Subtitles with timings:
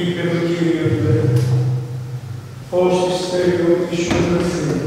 [0.00, 1.38] είπε το Κύριος του
[2.80, 4.78] όσοι στερεοποιήσουν Θεού,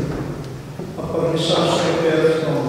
[1.02, 2.64] απαγνησάστε αυτόν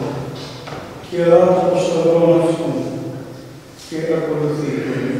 [1.09, 2.70] και ράτε το σταυρό αυτού
[3.89, 5.12] και ακολουθεί τον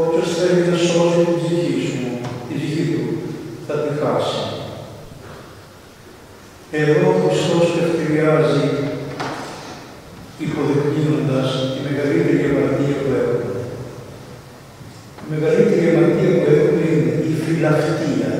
[0.00, 2.00] Όποιος θέλει να σώσει την ψυχή σου,
[2.46, 3.04] την ψυχή του,
[3.66, 4.40] θα τη χάσει.
[6.78, 8.66] Εδώ ο Χριστός ευθυριάζει
[10.44, 13.60] υποδεικνύοντας τη μεγαλύτερη αμαρτία που έχουμε.
[15.22, 18.32] Η μεγαλύτερη αμαρτία που έχουμε είναι η φιλαυτία.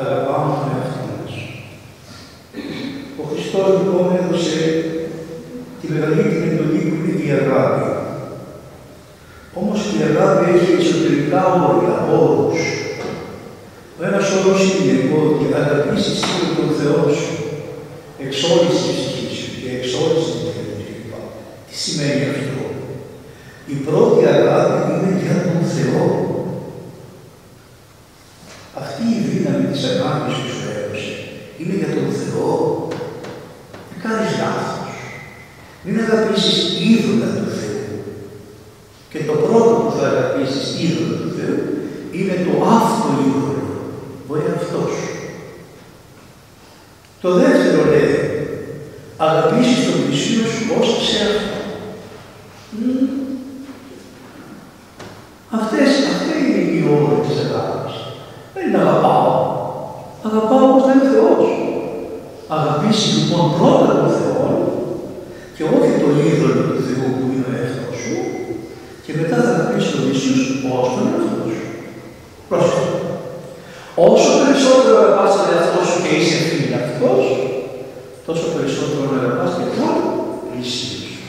[0.00, 1.34] Αγαπάμε τον εαυτό μας.
[3.20, 4.60] Ο Χριστός λοιπόν έδωσε
[5.80, 7.86] τη μεγαλύτερη εντολή που είναι η αγάπη.
[9.60, 12.62] Όμως η αγάπη έχει εσωτερικά όρια, όρους.
[13.98, 16.20] Ο ένας όρος είναι ότι αγαπήσεις
[16.56, 17.34] τον Θεό σου,
[18.24, 21.12] εξ όλης της ψυχής σου και εξ όλης της κλπ.
[21.66, 22.62] Τι σημαίνει αυτό.
[23.72, 26.06] Η πρώτη αγάπη είναι για τον Θεό.
[28.80, 31.14] Αυτή η δύναμη της αγάπης που σου έδωσε
[31.58, 32.52] είναι για τον Θεό.
[33.90, 34.94] Δεν κάνεις λάθος.
[35.84, 37.86] Μην αγαπήσεις είδωλα του Θεού.
[39.12, 41.58] Και το πρώτο που θα αγαπήσεις είδωλα του Θεού
[42.16, 43.68] είναι το αυτό είδωλο,
[44.30, 45.12] ο εαυτός σου.
[47.20, 48.16] Το δεύτερο λέει,
[49.16, 51.56] αγαπήσεις τον πλησίο σου ως σε αυτό.
[55.58, 57.96] Αυτές, αυτά είναι οι όροι της αγάπης.
[58.54, 59.30] Δεν είναι αγαπάω.
[60.28, 61.46] Αγαπάω όπως να είναι Θεός.
[62.56, 64.46] Αγαπήσεις λοιπόν πρώτα τον Θεό
[65.54, 68.16] και όχι το είδωλο του Θεού που είναι ο εαυτός σου
[69.04, 71.66] και μετά θα αγαπήσεις τον πλησίο σου ως τον εαυτό σου.
[72.48, 72.98] Πρόσεχε.
[74.10, 77.24] Όσο περισσότερο αγαπάς τον εαυτό σου και είσαι φιλαυτός,
[78.26, 79.94] τόσο περισσότερο αγαπάς και τον
[80.48, 81.22] πλησίο σου.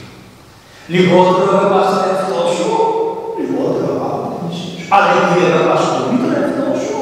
[0.94, 2.70] Λιγότερο αγαπάς τον εαυτό σου,
[3.38, 4.90] λιγότερο αγαπάς τον πλησίο σου.
[4.96, 6.98] Αλλά επειδή αγαπάς πολύ τον εαυτό σου,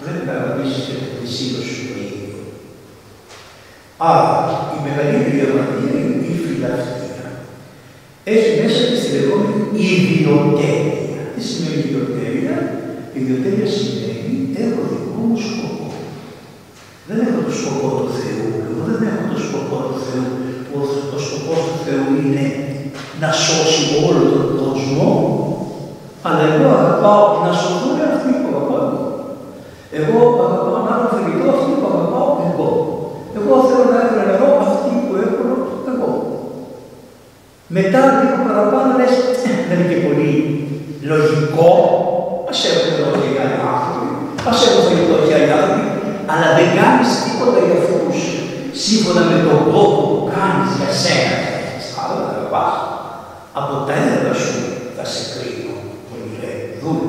[0.00, 2.38] πρέπει να αγαπήσεις και τον πλησίο σου το ίδιο.
[4.08, 4.32] Άρα,
[4.76, 7.26] η μεγαλύτερη αμαρτία είναι η φιλαυτία.
[8.34, 9.56] Έχει μέσα της τη λεγόμενη
[9.86, 11.22] ιδιοτέλεια.
[11.34, 12.56] Τι σημαίνει ιδιοτέλεια;
[13.18, 14.34] Ιδιοτέλεια σημαίνει
[14.64, 15.86] έχω δικό μου σκοπό.
[17.08, 18.46] Δεν έχω το σκοπό του Θεού.
[18.68, 20.28] Εγώ δεν έχω το σκοπό του Θεού.
[20.66, 20.76] Που
[21.16, 22.44] ο σκοπό του Θεού είναι
[23.22, 25.08] να σώσει όλο τον κόσμο.
[26.26, 28.92] Αλλά εγώ αγαπάω να σωθούν αυτοί που αγαπάω.
[29.98, 32.70] Εγώ αγαπάω να έχω φαγητό αυτοί που αγαπάω εγώ.
[33.38, 35.42] Εγώ θέλω να έχω νερό αυτοί που έχω
[35.92, 36.10] εγώ.
[37.76, 39.14] Μετά λίγο παραπάνω λες,
[39.68, 40.32] δεν είναι και πολύ
[41.10, 41.70] λογικό,
[42.50, 44.08] ας έχουν νερό και οι άλλοι άνθρωποι,
[44.50, 45.86] ας έχουν φαγητό και οι άλλοι άνθρωποι,
[46.32, 48.18] αλλά δεν κάνεις τίποτα για αυτούς
[48.84, 51.36] σύμφωνα με τον κόπο που κάνεις για σένα.
[52.00, 52.74] Άρα δεν αγαπάς.
[53.58, 54.58] Από τα έργα σου
[54.96, 55.74] θα σε κρίνω,
[56.08, 57.08] πολύ λέει, δούμε.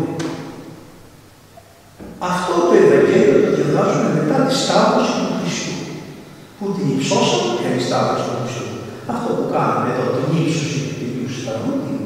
[2.30, 5.76] Αυτό το Ευαγγέλιο το διαβάζουμε μετά τη σταύρωση του Χριστού.
[6.58, 8.68] Που την υψώσαμε και η σταύρωση του Χριστού.
[9.14, 12.00] Αυτό που κάναμε εδώ, την ύψωση του Κυρίου Σταυρού, την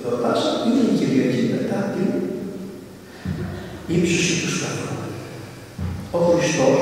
[0.00, 2.10] εορτάσαμε, είναι η Κυριακή μετά την
[3.86, 4.96] ύψωση τους Σταυρού.
[6.16, 6.78] Ο Χριστός,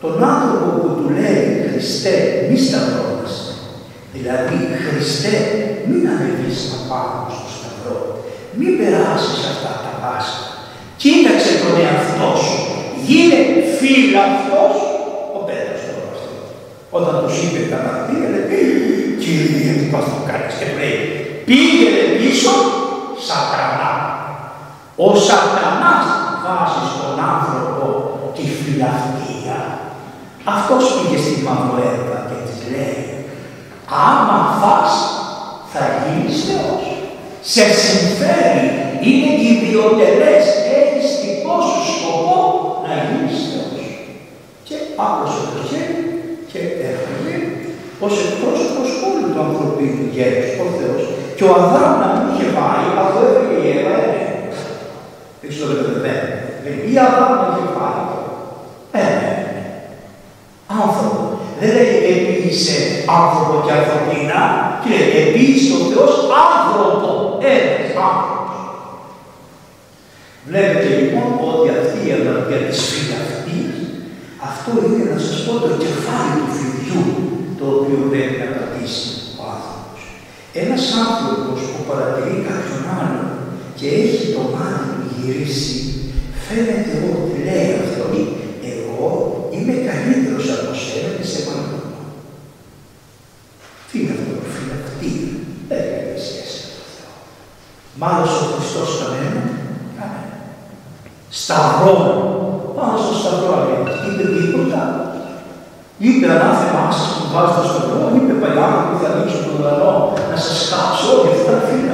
[0.00, 2.16] τον άνθρωπο που του λέει Χριστέ,
[2.48, 3.52] μη σταυρώνεσαι.
[4.14, 4.56] Δηλαδή,
[4.86, 5.36] Χριστέ,
[5.88, 7.98] μην ανεβείς απάνω στο σταυρό.
[8.58, 10.44] Μην περάσεις αυτά τα βάσκα.
[11.02, 12.58] Κοίταξε τον εαυτό σου.
[13.06, 13.40] Γίνε
[13.78, 14.76] φίλαυτος
[15.36, 16.32] ο Πέτρος τώρα αυτό.
[16.96, 18.70] Όταν τους είπε τα μαρτύρια, λέει,
[19.22, 20.98] Κύριε, τι πας το κάνεις και λέει,
[21.46, 22.52] πήγαινε πίσω,
[23.26, 23.90] σατανά.
[25.06, 26.06] Ο σατανάς
[26.42, 27.86] βάζει στον άνθρωπο
[28.34, 29.58] τη φιλαυτία.
[30.54, 33.02] Αυτός πήγε στη Μαυροέβα και της λέει,
[34.06, 34.92] άμα φας,
[35.72, 36.84] θα γίνεις Θεός.
[37.52, 38.66] Σε συμφέρει,
[39.06, 40.44] είναι ιδιωτελές,
[40.80, 42.38] έχεις δικό σου σκοπό
[42.84, 43.84] να γίνεις Θεός.
[44.66, 46.00] Και άπλωσε το χέρι
[46.50, 46.60] και
[46.90, 47.36] έφυγε
[48.04, 51.02] ως εκπρόσωπος όλου του ανθρωπίνου γέρους, ο Θεός.
[51.36, 53.96] Και ο Αδάμ να μην είχε πάει, αυτό έφυγε η Εύα,
[55.42, 55.72] ε, δεν ξέρω
[56.64, 58.02] δεν Ή Αδάμ να είχε πάει.
[58.92, 59.06] Ε,
[60.80, 61.22] άνθρωπο.
[61.60, 62.76] Δεν λέει επίησε
[63.20, 64.40] άνθρωπο και ανθρωπίνα,
[64.82, 66.14] και λέει επίησε ο Θεός
[66.46, 67.10] άνθρωπο.
[67.54, 68.58] Ένας άνθρωπος.
[70.48, 73.76] Βλέπετε λοιπόν ότι αυτή η αναγκαία της φιλαυτίας,
[74.48, 77.04] αυτό είναι να σας πω το κεφάλι του φιδιού,
[77.58, 79.04] το οποίο πρέπει να κρατήσει
[79.40, 80.00] ο άνθρωπος.
[80.62, 83.28] Ένας άνθρωπος που παρατηρεί κάποιον άλλον
[83.78, 84.89] και έχει το μάτι
[85.20, 85.76] του γυρίσει,
[86.46, 88.04] φαίνεται ότι λέει αυτό,
[88.72, 89.08] εγώ
[89.54, 91.78] είμαι καλύτερος από σένα και σε πάνω.
[93.86, 95.12] Τι είναι αυτό το φιλακτή,
[95.68, 97.14] δεν έχει σχέση με τον Θεό.
[98.00, 99.42] Μάλωσε ο Χριστός κανένα,
[99.98, 100.36] κανένα.
[101.40, 101.96] Σταυρό,
[102.76, 103.94] πάνω στο σταυρό αλήθεια.
[104.06, 104.82] Είπε τίποτα.
[106.04, 109.92] Είπε ανάθεμά σα που βάζετε στο σταυρό, είπε παλιά που θα ανοίξω τον ουρανό
[110.30, 111.89] να σας κάψω όλοι αυτά φίλοι αυτό.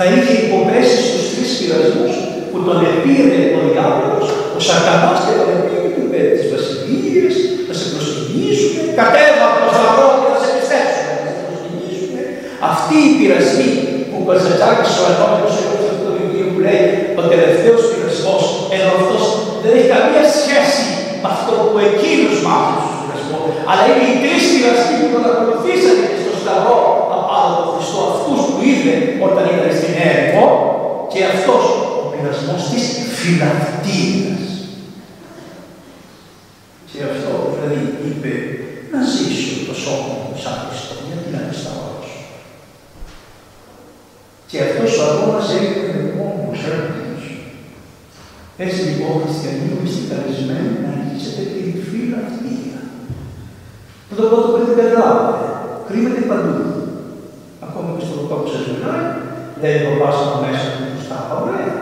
[0.00, 2.14] Θα είχε υποπέσει στους τρεις πειρασμούς
[2.50, 7.34] που τον επήρε ο διάβολος, ο Σατανά και τον επήρε του πέτρε τις βασιλείες,
[7.68, 12.20] να σε προσκυνήσουμε, κατέβα από το σταυρό και να σε πιστέψουμε, να σε προσκυνήσουμε.
[12.70, 13.70] Αυτοί οι πειρασμοί
[14.08, 16.82] που ο Κωνσταντζάκη ο Ανώτερο έγραψε αυτό το βιβλίο που λέει
[17.20, 18.36] Ο τελευταίο πειρασμό,
[18.74, 19.16] ενώ αυτό
[19.62, 20.84] δεν έχει καμία σχέση
[21.22, 23.40] με αυτό που εκείνο μάθει στο πειρασμό,
[23.70, 26.78] αλλά είναι οι τρει πειρασμοί που τον ακολουθήσανε και στο σταυρό
[27.16, 28.94] απάνω από Χριστό, αυτού που είδε
[29.26, 30.46] όταν ήταν στην έρημο
[31.12, 31.54] και αυτό
[32.00, 32.78] ο πειρασμό τη
[33.18, 34.36] φυλακτήρια.
[36.90, 38.32] Και αυτό δηλαδή είπε
[38.92, 42.08] να ζήσω το σώμα μου σαν Χριστό, γιατί να είναι σταυρός.
[44.50, 47.22] Και αυτός ο αγώνας έγινε μόνος έρωτος.
[48.64, 52.80] Έτσι λοιπόν χριστιανοί είστε καλεσμένοι να αρχίσετε την φιλαυτία.
[54.08, 55.46] Πρώτα απ' όλα πρέπει να καταλάβετε.
[55.88, 56.56] Κρύβεται παντού.
[57.66, 59.06] Ακόμα και στο λογικό που σας μιλάει,
[59.62, 61.18] δεν το πάσαμε μέσα του μπροστά.
[61.40, 61.72] Ωραία.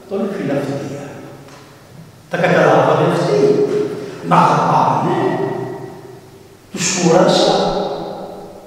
[0.00, 1.04] Αυτό είναι φιλαυτία.
[2.30, 3.38] Τα καταλάβατε αυτοί.
[4.30, 5.18] Να αγαπάνε.
[6.72, 7.54] Τους κούρασα.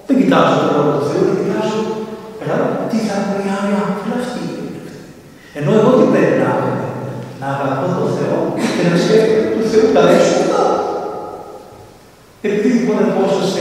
[0.08, 1.80] Δεν κοιτάζω το λόγο του Θεού, δεν κοιτάζω
[2.90, 4.62] τι θα είναι μια άλλη φιλαυτία.
[5.58, 6.72] Ενώ εγώ τι πρέπει να έχω.
[7.40, 8.38] Να αγαπώ τον Θεό
[8.76, 10.64] και να σκέφτομαι του Θεού τα αυτά.
[12.48, 13.53] Επειδή λοιπόν ερχόσαστε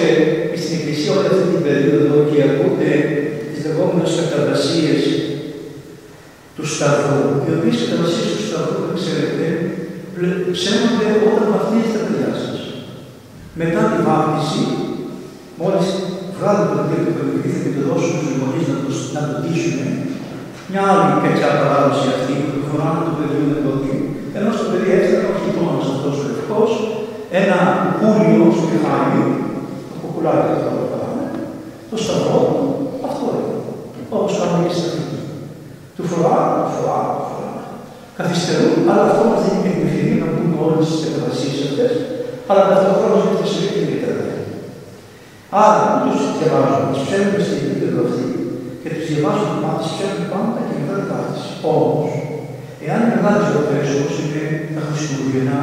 [0.61, 2.91] στην Εκκλησία όλη αυτή την περίοδο και ακούτε
[3.49, 4.95] τις λεγόμενες καταβασίε
[6.57, 9.45] του Σταυρού, οι οποίες καταβασίε του Σταυρού, δεν ξέρετε,
[10.57, 12.59] ψέχνονται όταν βαφτίζετε τα παιδιά σας.
[13.61, 14.63] Μετά τη βάφτιση,
[15.61, 15.89] μόλις
[16.37, 19.79] βγάλουν το παιδί του παιδί και το δώσουν στους γονείς να, το, να το τύσουν,
[20.71, 23.73] μια άλλη τέτοια παράδοση αυτή που φοράνε το παιδί με το
[24.39, 26.61] ενώ στο παιδί έφτανε ο χειμώνα αυτό ο λευκό,
[27.41, 27.59] ένα
[27.99, 29.21] κουκούλιο στο κεφάλι,
[30.23, 31.27] το κουκουλάκι αυτό που κάνουμε,
[31.91, 32.65] το σταυρό του,
[33.09, 33.57] αυτό είναι.
[34.15, 35.21] Όπως κάνουμε και στην Αφρική.
[35.97, 37.65] Του φοράνε, του φοράνε, του φοράνε.
[38.19, 41.93] Καθυστερούν, αλλά αυτό μας δίνει και την ευκαιρία να πούμε όλες τις καταβασίε αυτές,
[42.49, 44.25] αλλά ταυτόχρονα μας δίνει τη και ιδιαίτερα.
[45.65, 48.27] Άρα, τους διαβάζουμε, του ψάχνουμε στην επίπεδο αυτή
[48.83, 51.49] και τους διαβάζουμε πάντα, του ψάχνουμε πάντα και μετά την πάθηση.
[51.73, 52.11] Όμως,
[52.87, 54.45] εάν μεγάλες γιορτέ όπως είναι
[54.75, 55.61] τα Χριστούγεννα,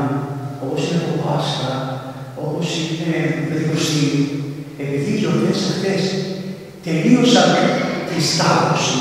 [0.63, 1.73] όπως είναι το Πάσχα,
[2.45, 4.09] όπως είναι η Πεντηκοστή,
[4.83, 6.01] επειδή οι γιορτές αυτές
[6.85, 7.49] τελείωσαν
[8.09, 8.99] τη σταύρωση,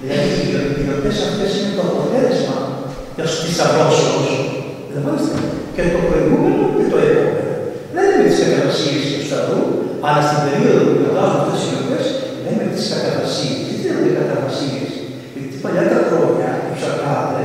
[0.00, 0.30] δηλαδή
[0.76, 2.56] οι γιορτές αυτές είναι το αποτέλεσμα
[3.44, 4.18] τη σταυρώσεω.
[4.88, 5.40] Καταλαβαίνετε.
[5.74, 7.54] Και το προηγούμενο και το επόμενο.
[7.94, 9.62] Δεν είναι τις καταβασίε του Σταυρού,
[10.06, 12.04] αλλά στην περίοδο που καταβάζουν αυτές οι γιορτές,
[12.42, 13.56] λέμε τις καταβασίε.
[13.66, 14.82] Τι είναι καταβασίε.
[15.34, 17.44] Γιατί παλιά τα χρόνια, οι ψαρκάδε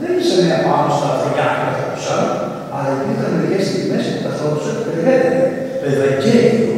[0.00, 2.24] δεν ήσαν πάνω στα αφρογιάτικα καθόντουσαν,
[2.74, 5.44] αλλά υπήρχαν μερικές στιγμές που καθόντουσαν και περιβαίνανε.
[5.80, 6.74] Το Ευαγγέλιο,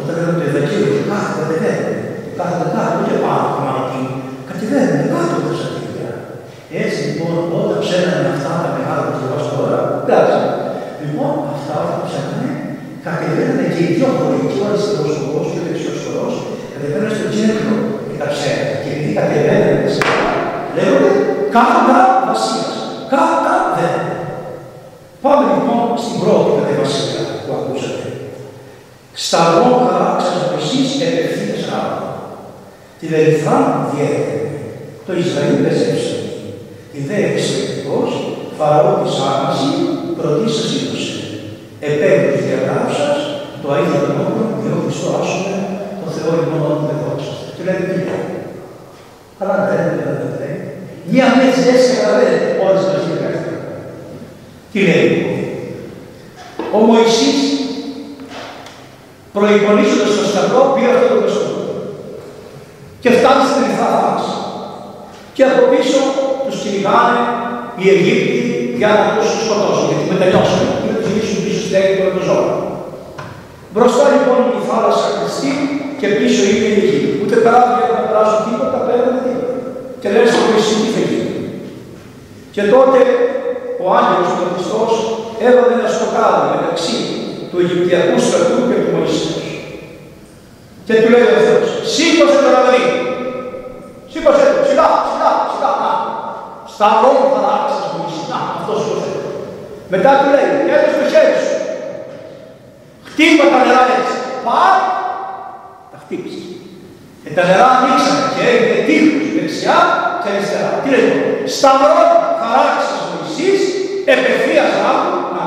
[0.00, 1.96] όταν λέμε το Ευαγγέλιο, το κάθε κατεβαίνουν.
[2.24, 4.00] Το κάθε κάτω, ούτε πάνω από μάτι,
[4.48, 6.12] κατεβαίνουν κάτω από τα σατήρια.
[6.82, 10.40] Έτσι λοιπόν, όταν ψέρνανε αυτά τα μεγάλα που διαβάζω τώρα, εντάξει.
[11.02, 12.52] Λοιπόν, αυτά όταν ψέρνανε,
[13.06, 16.26] κατεβαίνανε και οι δύο χωρί, και ο αριστερό χορό και ο δεξιό χορό,
[16.72, 17.72] κατεβαίνανε στο κέντρο
[18.08, 18.76] και τα ψέρνανε.
[18.82, 20.02] Και επειδή κατεβαίνανε σε
[20.76, 21.12] λέγονται
[21.56, 22.74] κατά βασίας.
[23.12, 23.88] Κατά δε.
[25.22, 28.08] Πάμε λοιπόν στην πρώτη κατεβασία που ακούσατε.
[29.24, 32.06] Σταυρό χαράξας εσείς επευθύνες άλλο.
[32.98, 33.58] Τη δελφρά
[33.90, 34.38] διέθετε.
[35.06, 36.16] Το Ισραήλ πεζέψε.
[36.92, 38.10] Τη δε εξαιρετικός
[38.58, 39.70] φαραώ της άγαση
[40.18, 41.16] πρωτής είδωσε.
[41.88, 43.18] Επέκτης διαγράψας
[43.62, 45.54] το αίδιο των όπλων διότι Χριστό άσουμε
[46.02, 47.46] το Θεό ημών όταν δεν δόξαστε.
[47.54, 48.26] Και λέτε τι λέει.
[49.40, 49.80] Αλλά δεν
[50.20, 50.58] δεν λέει.
[51.10, 53.36] Μία μέση δεν σε καταλαβαίνει όλες τις βασιλικές.
[54.72, 55.38] Τι λέει λοιπόν.
[56.76, 57.40] Ο Μωυσής
[59.36, 61.47] προϋπονήσοντας στο σταυρό πήρε αυτό το πεστό
[63.08, 64.36] και φτάνει στην Ερυθρά θάλασσα.
[65.36, 66.00] Και από πίσω
[66.44, 67.20] τους κυνηγάνε
[67.78, 68.42] οι Αιγύπτιοι
[68.80, 72.50] για να τους σκοτώσουν, γιατί μετανιώσουν και να τους γυρίσουν πίσω στην Αίγυπτο το ζώο.
[73.72, 75.52] Μπροστά λοιπόν η θάλασσα κλειστή
[76.00, 77.12] και πίσω είναι η Αιγύπτιοι.
[77.22, 79.54] Ούτε καράβια δεν θα περάσουν τίποτα, πέραν τίποτα.
[80.00, 81.32] Και λες στο Μωυσή τι θα γίνει.
[82.54, 83.00] Και τότε
[83.82, 84.92] ο άγγελος του Χριστός
[85.46, 86.98] έβαλε ένα στοκάδι μεταξύ
[87.48, 89.37] του Αιγυπτιακού στρατού και του Μωυσέως.
[90.88, 92.84] Και του λέει ο Θεός, σήκωσε το λαβρί.
[94.10, 95.92] Σήκωσε το, σιγά, σιγά, σιγά, να.
[96.74, 98.22] Σταυρό θα αλλάξεις Μωυσή.
[98.30, 99.30] Να, αυτό σήκωσε το.
[99.92, 101.56] Μετά του λέει, έδωσε το χέρι σου.
[103.08, 104.16] Χτύπα τα νερά έτσι.
[104.46, 104.74] Πάρ,
[105.92, 106.46] τα χτύπησες.
[107.22, 109.78] Και τα νερά ανοίξανε και έγινε τείχος δεξιά
[110.20, 110.70] και αριστερά.
[110.82, 111.08] Τι λέει,
[111.56, 112.08] σταυρόν
[112.40, 113.60] χαράξεις Μωυσής,
[114.14, 115.44] επευθείας λάβου, να,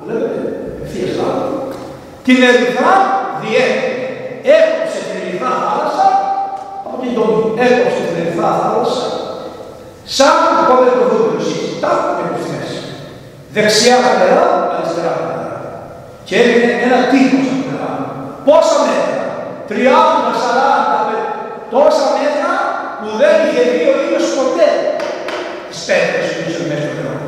[0.00, 0.40] βλέπετε,
[0.72, 1.48] επευθείας λάβου,
[2.26, 2.94] την ερυθρά
[3.42, 3.83] διέφυγε.
[4.52, 6.06] Έκοψε την ερυθρά θάλασσα,
[6.86, 9.06] από την τομή, έκοψε την ερυθρά θάλασσα,
[10.16, 10.34] σαν
[10.68, 12.08] το δεν το δούμε εσείς, τα έχω
[12.42, 12.80] στη μέση.
[13.54, 15.58] Δεξιά τα νερά, αριστερά τα νερά.
[16.26, 17.90] Και έγινε ένα τείχος από νερά.
[18.46, 19.24] Πόσα μέτρα,
[19.70, 20.94] 30, 40,
[21.74, 22.50] τόσα μέτρα
[22.98, 24.70] που δεν είχε δει ο ήλιος ποτέ
[25.68, 27.18] τις πέτρες που είχε μέσα στο νερό.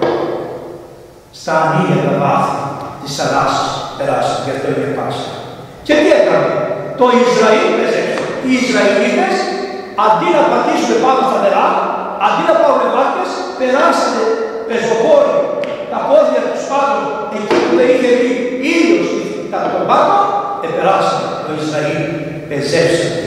[1.39, 2.59] Στα ανήλια τα βάθη
[3.01, 5.27] της θαλάσσης περάσαν και αυτό είναι πάση.
[5.87, 6.53] Και τι έκανε,
[6.99, 8.23] το Ισραήλ πεζέψε.
[8.47, 9.35] Οι Ισραηλίτες
[10.05, 11.67] αντί να πατήσουν πάνω στα νερά,
[12.27, 14.25] αντί να πάρουν βάρκες, περάσανε
[14.69, 15.37] πεζοπόροι
[15.93, 16.99] τα πόδια τους πάνω
[17.37, 18.31] εκεί που δεν είχε δει
[18.75, 19.11] ήλιος
[19.53, 20.17] κατά τον πάνω,
[20.67, 22.03] επεράσανε το Ισραήλ,
[22.49, 23.25] πεζέψανε.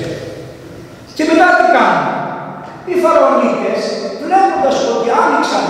[1.15, 2.07] Και μετά τι κάνουν;
[2.89, 3.81] Οι Φαραωνίτες
[4.23, 5.65] βλέποντας ότι άνοιξαν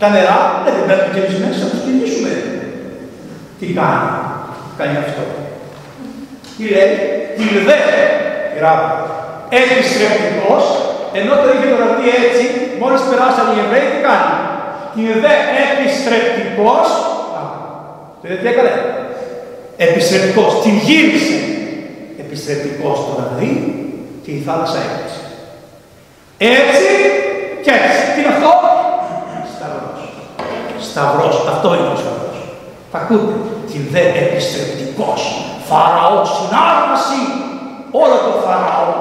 [0.00, 2.32] τα νερά, δεν την παίρνουν και εμείς μέσα να τους κινήσουμε.
[3.58, 4.10] Τι κάνει,
[4.78, 5.24] κάνει αυτό.
[6.56, 6.92] Τι λέει,
[7.36, 7.80] την δε,
[8.58, 8.90] γράφει,
[9.62, 10.64] επιστρεπτικός,
[11.18, 12.44] ενώ το είχε γραφτεί έτσι,
[12.80, 14.34] μόλις περάσαν οι Εβραίοι, τι κάνει.
[14.94, 16.88] Την δε επιστρεπτικός,
[18.20, 18.72] το είδε τι έκανε.
[19.76, 21.38] Επιστρεπτικός, την γύρισε.
[22.24, 23.50] Επιστρεπτικός το δηλαδή
[24.24, 25.22] και η θάλασσα έκλεισε.
[26.38, 26.88] Έτσι
[27.64, 28.02] και έτσι.
[28.12, 28.50] Τι είναι αυτό,
[29.56, 30.00] Σταυρός.
[30.88, 32.38] Σταυρός, αυτό είναι ο Σταυρός.
[32.92, 33.34] Θα ακούτε,
[33.70, 35.20] την δε επιστρεπτικός.
[35.70, 37.22] Φαραώ, συνάρμαση,
[38.02, 38.92] όλο το Φαραώ,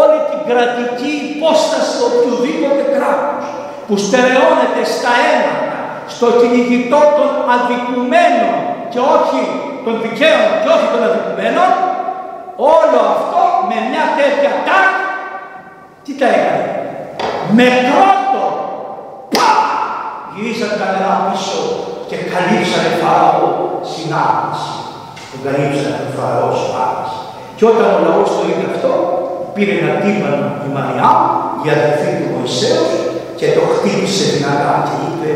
[0.00, 3.46] όλη την κρατική υπόσταση οποιοδήποτε κράτους
[3.86, 5.78] που στερεώνεται στα αίματα,
[6.14, 8.56] στο κυνηγητό των αδικουμένων
[8.92, 9.40] και όχι
[9.84, 11.70] των δικαίων και όχι των αδικουμένων,
[12.76, 14.92] όλο αυτό με μια τέτοια τάκ,
[16.04, 16.68] τι τα έκανε;
[17.56, 18.42] Με πρώτο,
[19.34, 19.50] πα,
[20.32, 21.60] γυρίσαν τα νερά πίσω
[22.08, 23.48] και καλύψανε Φαραώ
[23.92, 24.87] συνάρτηση.
[25.30, 27.20] Τον καλύψανε τον Φαραώ συνάρτηση.
[27.56, 28.92] Και όταν ο λαός το είδε αυτό,
[29.54, 31.10] πήρε ένα τύπανο η Μαριά,
[31.64, 32.90] η αδελφή του Μωυσέως,
[33.38, 35.30] και το χτύπησε δυνατά και είπε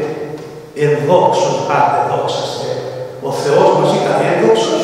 [0.85, 2.69] «Ενδόξος πάτε δόξαστε».
[3.29, 4.83] Ο Θεός μας ήταν ένδοξος,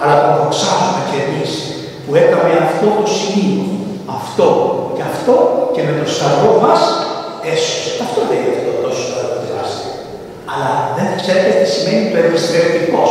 [0.00, 1.50] αλλά τον δοξάζουμε κι εμείς
[2.02, 3.64] που έκαμε αυτό το σημείο,
[4.18, 4.48] αυτό
[4.96, 5.34] και αυτό
[5.74, 6.82] και με το σταυρό μας
[7.52, 7.90] έσωσε.
[8.04, 9.04] Αυτό δεν είναι αυτό τόσο
[9.42, 9.92] τεράστιο.
[10.52, 13.10] Αλλά δεν ξέρετε τι σημαίνει το επιστρεπτικός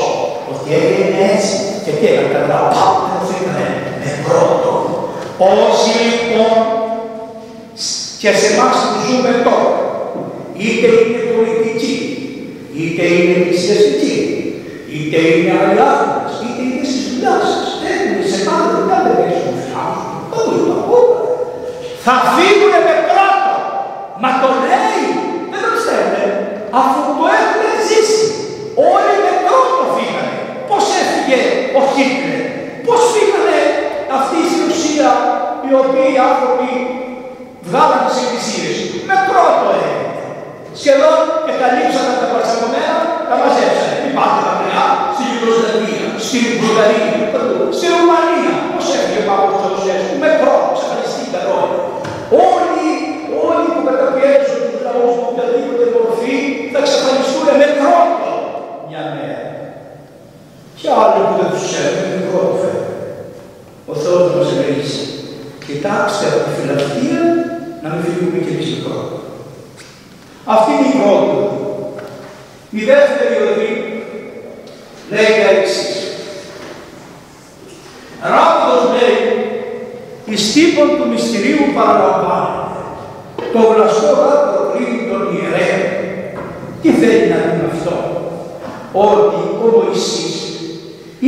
[0.51, 3.67] Ότι έγινε έτσι και τι έκανε κατά πάμε ενωθήκανε
[4.01, 4.71] με πρώτο.
[5.51, 6.57] Όσοι λοιπόν
[8.21, 9.71] και σε εμάς που ζούμε τώρα,
[10.63, 11.95] είτε είναι πολιτικοί,
[12.79, 14.17] είτε είναι εκκλησιαστικοί,
[14.95, 20.39] είτε είναι αλλιάδες, είτε είναι στις δουλειάς σας, έχουν σε πάντα δεν έχουν φτιάξουν, πού
[20.51, 20.75] είναι
[22.05, 23.53] Θα φύγουν με πρώτο.
[24.21, 25.03] Μα το λέει,
[25.51, 26.23] δεν το ξέρετε,
[26.79, 28.23] αφού το έχουν ζήσει.
[28.91, 30.35] Όλοι με πρώτο φύγανε.
[30.69, 31.39] Πώς έφυγε
[31.77, 32.41] ο Χίτλερ,
[32.85, 33.61] πώς φύγανε
[34.17, 35.09] αυτή η ουσία
[35.65, 36.71] οι οποίοι οι άνθρωποι
[37.67, 38.75] βγάλαν τις εκκλησίες.
[39.09, 39.99] Με πρώτο έγινε.
[41.69, 42.97] Σχεδόν και τα λείψανα τα παρασαγωμένα,
[43.29, 43.97] τα μαζέψανε.
[44.11, 44.85] Υπάρχει τα πλειά,
[45.15, 47.13] στη Ιουγκοσλαβία, στην Βουλγαρία,
[47.77, 48.53] στη Ρουμανία.
[48.73, 51.79] Πώς έφυγε ο Παύλος Τσαουσέσκου, με πρώτο, ξαφανιστεί τα λόγια.
[52.49, 52.87] Όλοι,
[53.47, 56.35] όλοι που καταπιέζουν τους λαούς με οποιαδήποτε μορφή
[56.71, 58.29] θα εξαφανιστούν με πρώτο
[58.87, 59.41] μια μέρα.
[60.79, 62.97] Και άλλοι που δεν τους ξέρουν, με πρώτο φεύγουν.
[63.91, 65.03] Ο Θεός μας ευλογήσει.
[65.67, 67.21] Κοιτάξτε από τη φιλαυτία
[67.83, 69.15] να μην φύγουμε και εμείς πρώτο.
[70.53, 71.38] Αυτή είναι η πρώτη.
[72.71, 73.71] Η δεύτερη οδή
[75.09, 75.87] λέει τα εξή.
[78.31, 79.19] Ράπτος λέει,
[80.25, 82.63] εις τύπον του μυστηρίου παραλαμβάνει.
[83.53, 85.79] Το βλαστό ράπτο κρίνει τον ιερέα.
[86.81, 87.95] Τι θέλει να πει αυτό;
[89.07, 90.35] Ότι ο Μωυσής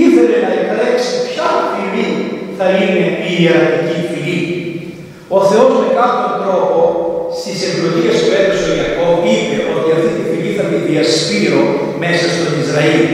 [0.04, 2.10] ήθελε να εκλέξει ποια φυλή
[2.58, 4.40] θα είναι η ιερατική φυλή.
[5.36, 6.80] Ο Θεός με κάποιον τρόπο
[7.40, 11.62] στις ευλογίες που έδωσε ο Ιακώβ είπε ότι αυτή τη φυλή θα τη διασπείρω
[12.04, 13.06] μέσα στον Ισραήλ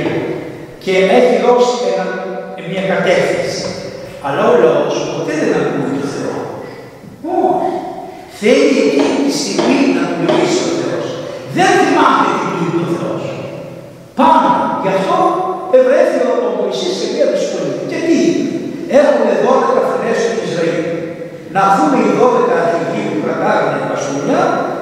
[0.83, 2.05] και έχει δώσει ένα,
[2.71, 3.65] μια κατεύθυνση.
[4.25, 6.45] Αλλά ο λαός ποτέ δεν ακούει τον Θεός.
[7.45, 7.75] Όχι.
[8.39, 11.05] Θέλει εκείνη τη στιγμή να του μιλήσει ο Θεός.
[11.57, 13.23] Δεν θυμάται τι του είπε ο Θεός.
[14.19, 14.51] Πάμε.
[14.81, 15.17] Γι' αυτό
[15.77, 17.81] ευρέθη ο Μωυσής σε μια δυσκολία.
[17.89, 18.45] Και τι είπε.
[18.99, 20.83] Έχουμε 12 φωνές του Ισραήλ.
[21.55, 24.41] Να δούμε οι 12 αρχηγοί που κρατάγανε τα πασούλια,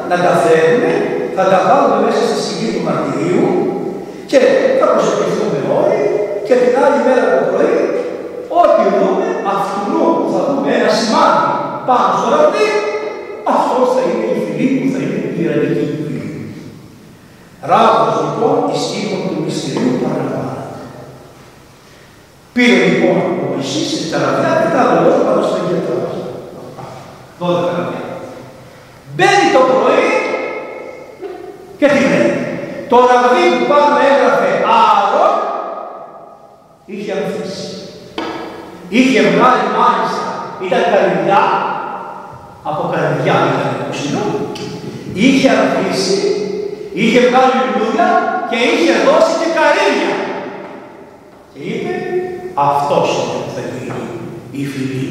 [0.10, 0.92] να τα φέρουμε,
[1.36, 3.48] θα τα βάλουμε μέσα στη σκηνή του μαρτυρίου
[4.30, 4.40] και
[4.80, 6.02] θα προσευχηθούμε όλοι
[6.48, 7.78] και την άλλη μέρα το πρωί,
[8.62, 11.48] ό,τι δούμε, αυτού που θα δούμε ένα σημάδι
[11.88, 12.70] πάνω στο ραβδί,
[13.56, 16.34] αυτός θα είναι η φιλή που θα είναι η πυρανική του φιλή.
[17.70, 20.82] Ράβδος λοιπόν η σύμφωνη του μυστηρίου παραλαμβάνεται.
[22.56, 23.48] Πήρε λοιπόν ο
[24.12, 26.00] τα ραβδιά και τα δολός πάνω στον γιατρό.
[27.40, 28.04] Δώδεκα ραβδιά.
[29.16, 30.25] Μπαίνει το πρωί
[31.80, 32.32] και τι λέει.
[32.90, 34.52] Το ραβδί που πάνω έγραφε
[34.84, 35.28] Άρο
[36.86, 37.68] είχε ανθίσει.
[38.90, 40.26] Είχε βγάλει μάλιστα,
[40.66, 41.44] ήταν καρδιά,
[42.70, 44.26] από καρδιά ήταν το ξύλο,
[45.14, 46.20] είχε ανθίσει,
[47.00, 48.08] είχε βγάλει λουλούδια
[48.50, 50.16] και είχε δώσει και καρύδια.
[51.52, 51.94] Και είπε,
[52.70, 54.06] αυτός είναι που θα γίνει
[54.60, 55.08] η φιλή.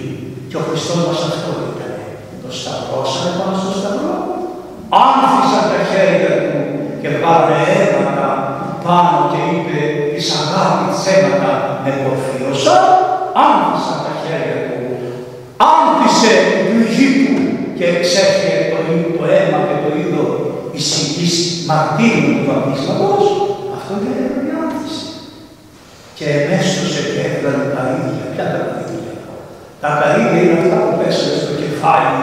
[0.48, 1.92] Και ο Χριστός μας αυτό ήταν.
[2.42, 4.16] Το σταυρώσανε πάνω στο σταυρό,
[5.02, 6.60] άνθησαν τα χέρια του
[7.00, 8.28] και βάλε αίματα
[8.86, 9.78] πάνω και είπε
[10.12, 12.76] της αγάπης αίματα με πορφίωσα,
[13.44, 14.80] άνθησαν τα χέρια του,
[15.72, 17.34] άνθησε την πληγή του
[17.76, 18.78] και εξέφυγε το,
[19.18, 20.24] το αίμα και το είδο
[20.76, 21.36] εις
[21.68, 23.24] μαρτύρου του βαπτίσματος,
[23.76, 25.04] αυτό ήταν η άνθηση.
[26.16, 28.24] Και εμέσωσε και έβγαλε τα ίδια.
[28.32, 29.14] Ποια τα ίδια;
[29.82, 32.22] Τα καρύδια είναι αυτά που πέσανε στο κεφάλι,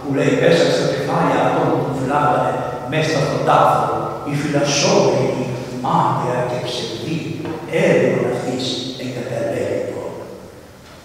[0.00, 2.52] που λέει πέσανε στο κεφάλι αυτό που βλάβανε
[2.92, 3.84] μέσα στον τάφο.
[4.30, 5.44] Η φυλασσόμενη,
[5.84, 7.18] μάταια και ψευδή,
[7.86, 8.64] έργο αυτής
[9.02, 10.02] εγκαταλέγητο.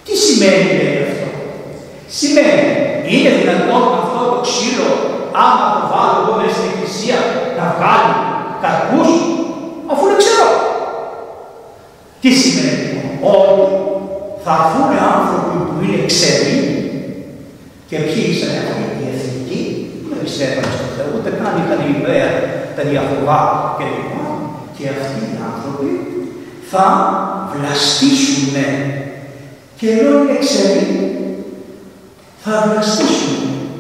[0.06, 1.28] Τι σημαίνει λέει αυτό;
[2.18, 2.68] Σημαίνει,
[3.12, 4.92] είναι δυνατόν αυτό το ξύλο,
[5.44, 7.18] άμα το βάλω εγώ μέσα στην εκκλησία,
[7.58, 8.14] να βγάλει
[8.64, 9.12] καρπούς,
[9.92, 10.50] αφού είναι ξερό.
[12.22, 13.76] Τι σημαίνει λοιπόν, ότι
[14.44, 16.58] θα έρθουν άνθρωποι που είναι ξεροί
[17.90, 19.08] και ποιοι ήσαν αυτοί; Οι
[20.24, 22.30] εθνικοί, που δεν πιστεύαν στον Θεό, ούτε καν είχαν ιδέα
[22.76, 23.42] τα Ιαχωβά
[23.78, 24.26] και λοιπά,
[24.76, 25.92] και αυτοί οι άνθρωποι
[26.72, 26.86] θα
[27.52, 28.56] βλαστήσουν
[29.80, 30.88] και ενώ είναι ξεροί,
[32.44, 33.38] θα βλαστήσουν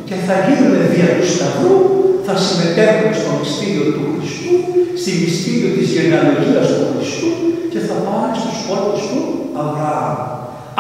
[0.07, 1.77] και θα γίνουν δια του Σταυρού,
[2.25, 4.53] θα συμμετέχουν στο μυστήριο του Χριστού,
[5.01, 7.29] στη μυστήριο της γενεαλογίας του Χριστού
[7.71, 9.21] και θα πάνε στους πόρτους του
[9.61, 10.15] Αβραάμ.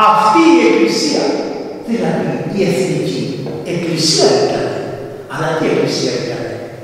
[0.09, 1.23] Αυτή η Εκκλησία,
[1.89, 3.23] δηλαδή η εθνική
[3.73, 4.65] Εκκλησία ήταν,
[5.33, 6.43] αλλά τι Εκκλησία ήταν,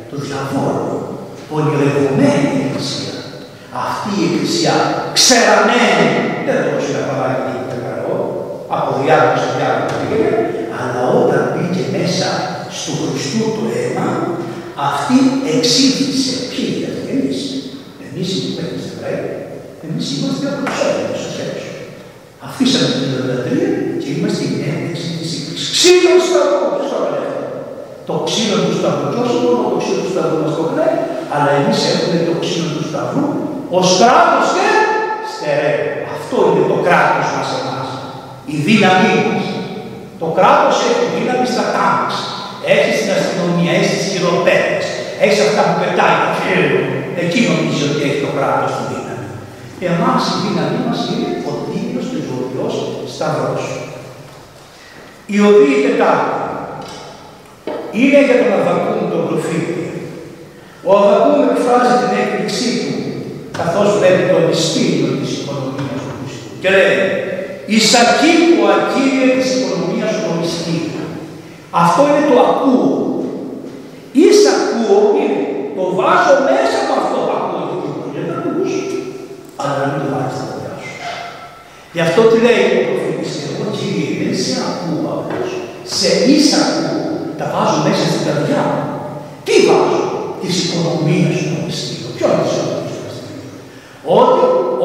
[0.09, 0.95] του διαβόλου,
[1.55, 3.15] ονειρευμένη Εκκλησία.
[3.85, 4.73] Αυτή η Εκκλησία
[5.17, 6.09] ξεραμένη,
[6.45, 8.17] δεν δώσει να παράγει το καλό,
[8.75, 10.33] από διάλογο σε διάλογο πήγαινε,
[10.77, 12.27] αλλά όταν μπήκε μέσα
[12.77, 14.07] στο Χριστού το αίμα,
[14.89, 15.17] αυτή
[15.53, 17.39] εξήγησε ποιοι είμαστε εμείς;
[18.05, 19.25] Εμείς είμαστε Εβραίοι,
[19.85, 21.71] εμείς είμαστε απροξένοι στους έξω.
[22.47, 23.69] Αφήσαμε την ιδιωτατρία
[24.01, 25.73] και είμαστε η ένδειξη της εκκλησίας.
[25.77, 26.91] Ξύλο σταυρό, ποιος
[28.07, 30.63] το λέει Το ξύλο του σταυρού, και όχι μόνο το ξύλο του σταυρού μας το
[30.77, 30.95] λέει,
[31.33, 33.25] αλλά εμείς έχουμε το ξύλο του σταυρού
[33.77, 34.67] ως κράτος και
[35.31, 35.83] στερεό.
[36.15, 37.89] Αυτό είναι το κράτος μας εμάς.
[38.53, 39.45] Η δύναμή μας.
[40.21, 42.15] Το κράτος έχει δύναμη στα τάγκς.
[42.75, 44.85] Έχει στην αστυνομία, έχει στις χειροπέτες.
[45.23, 46.79] Έχεις αυτά που πετάει το χέρι.
[47.21, 49.27] Εκεί νομίζεις ότι έχει το κράτος τη δύναμη.
[49.89, 52.19] Εμάς η δύναμή μας είναι ο Δίκαιος και
[52.65, 52.67] ο
[53.15, 53.65] Σταυρός.
[55.35, 56.44] Η οδή τετάρτη
[57.99, 59.83] είναι για τον Αβακούμ τον προφήτη.
[60.87, 62.93] Ο Αβακούμ εκφράζει την έκπληξή του
[63.59, 66.51] καθώς βλέπει το μυστήριο της οικονομίας του Χριστού.
[66.61, 66.95] Και λέει,
[67.73, 71.03] «Εισακή που ακύρια της οικονομίας του μυστήριο».
[71.83, 72.93] Αυτό είναι το ακούω.
[74.23, 75.41] Εισακούω είναι,
[75.77, 77.65] το βάζω μέσα από αυτό που ακούω.
[78.13, 78.83] Γιατί να το ακούσω,
[79.59, 80.93] αλλά να μην το βάλεις στα παιδιά σου.
[81.95, 85.49] Γι' αυτό τι λέει ο προφήτης, εγώ Κύριε, δεν σε ακούω απλώς.
[85.97, 87.04] Σε εισακούω,
[87.39, 88.83] τα βάζω μέσα στην καρδιά μου.
[89.45, 90.01] Τι βάζω,
[90.41, 92.09] της οικονομίας του μυστήριο.
[92.15, 92.85] Ποιο είναι το
[94.19, 94.41] ότι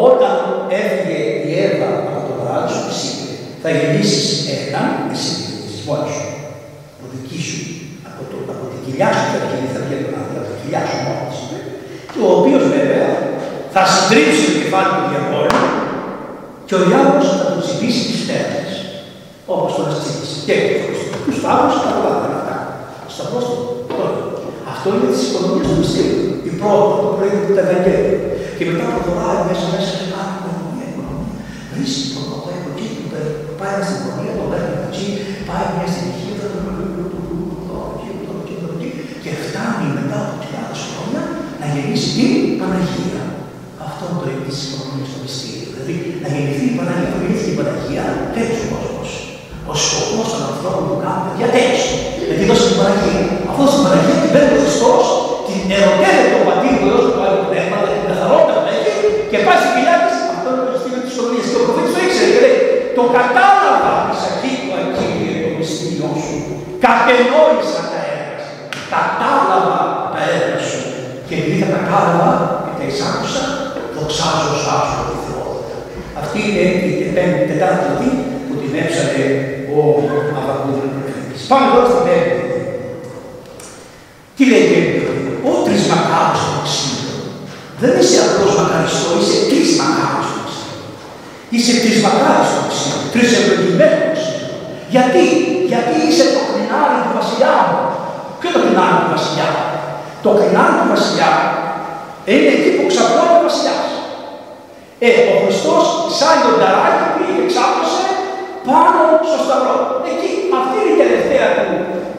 [0.08, 0.34] όταν
[0.80, 3.32] έφυγε η Εύα από το παράδεισο της είπε
[3.62, 4.24] θα γεννήσεις
[4.56, 5.32] έναν, εσύ
[5.66, 6.28] της μόνος σου,
[6.94, 7.60] από δική σου,
[8.08, 9.96] από, το, από την κοιλιά σου θα βγει, θα βγει
[10.40, 11.58] από την κοιλιά σου μόνος της είπε,
[12.12, 13.08] και ο οποίος βέβαια
[13.74, 15.60] θα συντρίψει το κεφάλι του διαβόλου
[16.66, 18.72] και ο διάβολος θα του τσιμπήσει τις στέρνες,
[19.52, 20.36] όπως τον τσίπησε.
[20.46, 20.56] Και
[21.24, 22.39] τους φάγους τα πολλά
[23.24, 23.38] αυτά.
[23.40, 23.46] Σταυρός
[23.90, 24.12] τώρα.
[24.72, 26.26] Αυτό είναι της οικονομίας του μυστήριου.
[26.48, 28.18] Η πρώτη, το πρωί του τα Ευαγγέλια.
[28.56, 31.36] Και μετά προχωράει μέσα μέσα σε κάτι οικονομία, οικονομία.
[31.72, 32.88] Βρίσκει τον από εκεί,
[33.60, 35.08] πάει στην οικονομία, τον παίρνει από εκεί,
[35.48, 36.28] πάει μια στην ηχεία,
[39.24, 41.22] και φτάνει μετά από χιλιάδε χρόνια
[41.60, 43.22] να γεννήσει την Παναγία.
[43.86, 45.68] Αυτό είναι το ίδιο τη οικονομία στο μυστήριο.
[45.70, 48.04] Δηλαδή να γεννηθεί η Παναγία, να γεννηθεί η Παναγία,
[48.36, 49.00] τέτοιο κόσμο.
[49.72, 51.94] Ο σκοπό των ανθρώπων που κάνουν παιδιά τέτοιο.
[52.28, 53.22] Γιατί δώσει την Παναγία.
[53.50, 54.92] Αυτό στην Παναγία την παίρνει ο Χριστό,
[55.46, 58.94] την ερωτεύεται τον πατήρ που δώσει το άλλο πνεύμα, την καθαρότητα που έχει
[59.30, 60.12] και πάει στην κοιλιά τη.
[60.34, 61.42] Αυτό είναι το στήριο τη οικονομία.
[61.50, 62.58] Και ο προφήτη το ήξερε και λέει:
[62.98, 66.36] Το κατάλαβα τη ακίκου ακύρια το μυστήριό σου.
[66.84, 68.54] Κατενόησα τα έργα σου.
[68.94, 69.78] Κατάλαβα
[70.14, 70.80] τα έργα σου.
[71.26, 72.30] Και επειδή τα κατάλαβα
[72.64, 73.42] και τα εισάκουσα,
[73.94, 75.76] δοξάζω σ' άσου τη θεότητα.
[76.20, 77.90] Αυτή είναι η τετάρτη
[81.50, 82.44] Πάμε τώρα στην πέμπτη.
[84.36, 85.32] Τι λέει η πέμπτη.
[85.48, 87.14] Ο τρισμακάρος στο ξύλο.
[87.82, 90.84] Δεν είσαι απλός μακαριστό, είσαι τρισμακάρος στο ξύλο.
[91.54, 94.20] Είσαι τρισμακάρος στο ξύλο, τρισευλογημένος.
[94.94, 95.24] Γιατί,
[95.70, 97.80] γιατί είσαι το κρινάρι του βασιλιά μου.
[98.38, 99.48] Ποιο είναι το κρινάρι του βασιλιά.
[100.24, 101.32] Το κρινάρι του βασιλιά
[102.32, 103.88] είναι εκεί που ξαπλώνει ο βασιλιάς.
[105.06, 105.84] Ε, ο Χριστός
[106.18, 108.04] σαν λιονταράκι πήγε και ξάπλωσε
[108.68, 109.76] πάνω στο σταυρό.
[110.10, 111.66] Εκεί, αυτή είναι η τελευταία του.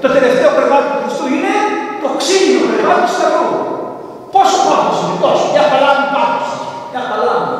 [0.03, 1.55] Το τελευταίο κρεβάτι του Χριστού είναι
[2.03, 3.49] το ξύλινο κρεβάτι του σταυρού.
[4.33, 5.45] Πόσο πάθος είναι, τόσο.
[5.53, 6.49] Για παλάμη πάθος.
[6.91, 7.55] Για παλάμη.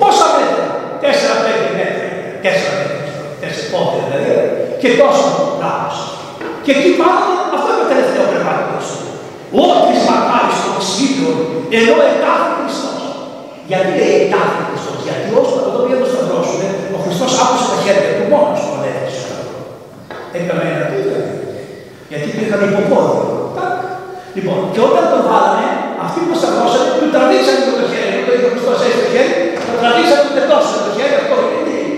[0.00, 0.66] Πόσα μέτρα.
[1.02, 2.06] Τέσσερα πέντε μέτρα.
[2.46, 3.12] Τέσσερα μέτρα.
[3.42, 4.32] Τέσσερα πόδια δηλαδή.
[4.80, 5.26] Και τόσο
[5.62, 5.96] λάθος.
[6.64, 9.06] Και εκεί πάνω αυτό είναι το τελευταίο κρεβάτι του Χριστού.
[9.64, 11.30] Ό,τι μακάρι στο ξύλο,
[11.78, 13.02] ενώ ετάφη Χριστός.
[13.70, 18.12] Γιατί λέει ετάφη Χριστός, γιατί όσο το οποίο το σταυρώσουμε, ο Χριστός άκουσε τα χέρια
[18.16, 19.60] του μόνος του ανέβηκε στο σταυρό.
[20.36, 21.20] Έκαμε ένα τίποτα.
[22.10, 23.24] Γιατί υπήρχαν υποπόδια.
[24.36, 25.68] Λοιπόν, και όταν το βάλανε,
[26.04, 29.34] αυτοί που σταυρώσανε, του τραβήξαν το χέρι, το είχε ο Χριστός έτσι το χέρι,
[29.68, 30.90] το τραβήξαν ούτε τόσο το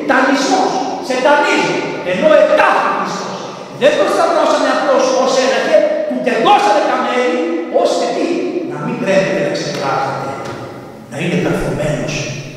[0.08, 0.72] χέρι, αυτό είναι τανισμός,
[1.06, 1.76] σε τανίζει,
[2.12, 3.38] ενώ ετάφη Χριστός.
[3.80, 7.40] Δεν το σταυρώσανε απλώς ως ένα χέρι, του τεντώσανε τα μέλη,
[7.82, 8.28] ώστε τι,
[8.70, 10.28] να μην πρέπει να ξεπράσετε,
[11.10, 12.14] να είναι καρφωμένος,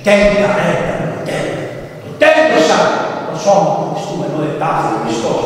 [0.08, 0.96] τέλεια ρέντα,
[1.30, 1.66] τέλεια.
[2.04, 2.80] Το τέλειωσα
[3.28, 5.40] το σώμα του Χριστού ενώ ετάφη Χριστός.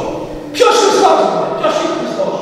[0.56, 2.36] Ποιος Χριστός είναι, ποιος είναι Χριστός,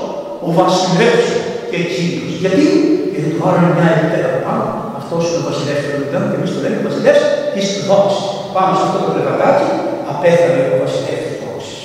[0.45, 1.28] ο βασιλεύς
[1.71, 2.34] και Κύριος.
[2.43, 2.65] Γιατί,
[3.13, 4.65] γιατί του βάλανε μια επιτέλεια από πάνω,
[4.99, 7.21] αυτός είναι ο βασιλεύς του Λουκάνου και εμείς το λέμε ο βασιλεύς
[7.54, 8.32] της δόξης.
[8.55, 9.69] Πάνω σε αυτό το κρεβατάκι
[10.11, 11.81] απέθανε ο βασιλεύς της δόξης.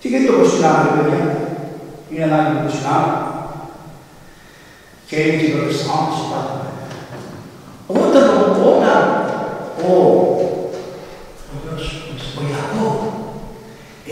[0.00, 1.22] Και γιατί το προσκυνάμε, παιδιά,
[2.10, 3.12] είναι ανάγκη να το προσκυνάμε.
[5.08, 6.54] Και είναι και το αισθάνομαι σε πάντα.
[8.02, 9.00] Όταν ο όταν
[9.86, 9.90] ο
[12.38, 12.96] ο Ιακώβ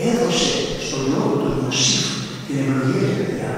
[0.07, 0.53] έδωσε
[0.85, 2.05] στον λόγο του Ιωσήφ
[2.45, 3.53] την ευλογία του παιδιά,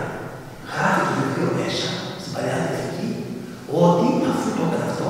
[0.71, 1.88] γράφει το βιβλίο μέσα
[2.19, 3.09] στην παλιά διαθήκη,
[3.83, 5.09] ότι αφού το έκανε αυτό,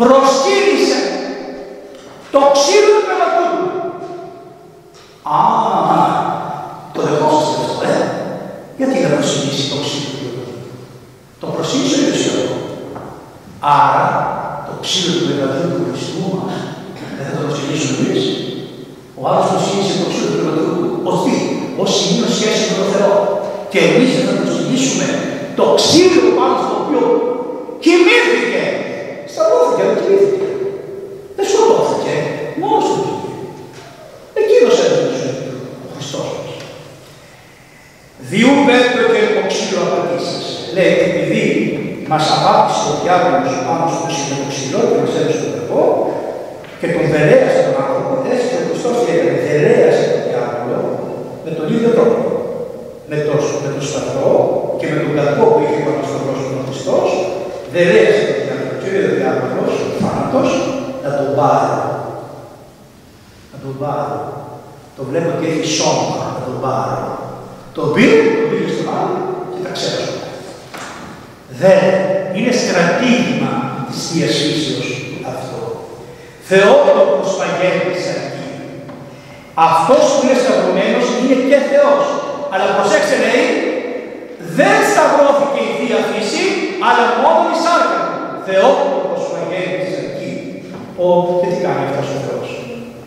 [0.00, 0.98] προσκύνησε
[2.34, 3.66] το ξύλο του πελατού του.
[5.34, 5.38] Α,
[6.94, 7.96] το δεχόσαστε αυτό, ε.
[8.78, 10.68] Γιατί δεν προσκύνησε το ξύλο του πελατού του.
[11.40, 12.38] Το προσκύνησε ο Ιωσήφ.
[13.76, 14.04] Άρα,
[14.66, 16.54] το ξύλο του πελατού του Χριστού μας,
[17.16, 18.24] δεν θα το προσκυνήσουμε εμείς.
[19.20, 21.36] Ο άλλος προσκύνησε το ξύλο του πελατού του ως τι,
[21.82, 23.14] ως σημείο σχέση με τον Θεό.
[23.72, 25.06] Και εμείς θα προσκυνήσουμε
[25.58, 27.02] το ξύλο πάνω στο οποίο
[27.84, 28.62] κοιμήθηκε.
[29.32, 30.48] Σταυρώθηκε, δεν κοιμήθηκε.
[31.36, 32.14] Δεν σκοτώθηκε,
[32.60, 33.32] μόνος του πήγε.
[34.40, 35.54] Εκείνος έδωσε τη ζωή του,
[35.86, 36.52] ο Χριστός μας.
[38.30, 40.46] Διού πέτρο και το ξύλο απαντήσεις.
[40.74, 41.44] Λέει, επειδή
[42.10, 45.84] μας αγάπησε ο διάβολος πάνω στο ξύλο, το ξύλο και μας έδωσε τον Θεό
[46.80, 50.78] και τον δελέασε τον άνθρωπο, έτσι και ο Χριστός έκανε, δελέασε τον διάβολο
[51.44, 52.18] με τον ίδιο τρόπο.
[53.10, 54.34] Με το, με το σταυρό
[54.78, 57.08] και με τον κακό που είχε πάνω στον πρόσωπο ο Χριστός,
[57.74, 60.50] δελέασε τον διάβολο και ο διάβολος, ο θάνατος,
[61.04, 61.74] να τον πάρει.
[63.50, 64.18] Να τον πάρει.
[64.96, 66.98] Το βλέπω ότι έχει σώμα να τον πάρει.
[67.76, 69.18] Το πήρε, το πήρε στον άλλο
[69.52, 70.18] και τα ξέρασε.
[71.62, 71.82] Δεν
[72.36, 73.52] είναι στρατήγημα
[73.86, 74.90] της Θείας Φύσεως
[75.32, 75.60] αυτό.
[76.48, 78.48] Θεότοκος παγέρνης αρκεί.
[79.68, 82.04] Αυτός που είναι σταυρωμένος είναι και Θεός.
[82.52, 83.48] Αλλά προσέξτε λέει,
[84.58, 86.46] δεν σταυρώθηκε η Θεία Φύση,
[86.86, 88.16] αλλά μόνο η σάρκα του.
[88.46, 90.32] Θεότοκος παγέρνης αρκεί.
[91.02, 91.06] Ο,
[91.38, 92.48] και τι κάνει αυτός ο Θεός;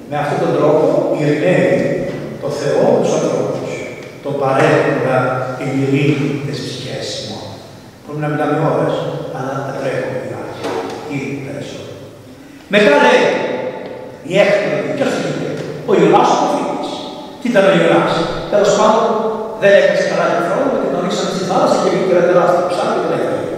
[0.10, 0.86] Με αυτόν τον τρόπο
[1.18, 1.82] ειρηνεύει
[2.44, 3.72] το Θεό τους ανθρώπους.
[4.26, 5.18] Το παρέχοντα
[5.58, 6.83] την ειρήνη της ψυχές μόνο.
[8.16, 8.96] Πρέπει να μιλάμε ώρες,
[9.38, 10.62] αλλά τα τρέχουμε λιγάκι.
[11.16, 12.02] Ή περισσότερο.
[12.74, 13.24] Μετά λέει,
[14.32, 15.50] η έκπληξη, ποιος είναι,
[15.90, 16.90] ο Ιωνάς ο προφήτης.
[17.40, 18.14] Τι ήταν ο Ιωνάς,
[18.52, 19.06] τέλος πάντων
[19.62, 22.96] δεν έκασε καλά την χρόνο και τον ρίξαν στη θάλασσα και βγήκε ένα τεράστιο ψάρι
[23.02, 23.58] και δεν έφυγε.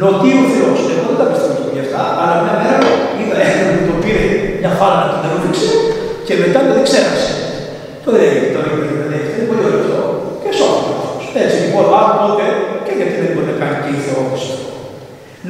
[0.00, 2.78] Νοτίου Θεός, εγώ δεν τα πιστεύω για αυτά, αλλά μια μέρα
[3.18, 4.24] είδα ένα που το πήρε
[4.60, 5.70] μια φάλα να την έδειξε
[6.26, 7.30] και μετά δεν ξέρασε.
[8.02, 8.58] Το δεν έγινε, το
[9.02, 10.00] δεν έγινε, είναι πολύ ωραίο αυτό.
[10.42, 11.24] Και σώθηκε αυτός.
[11.42, 12.67] Έτσι λοιπόν, άρα τότε και γιατί δεν
[13.88, 14.42] μπορεί να κάνει και η Θεός.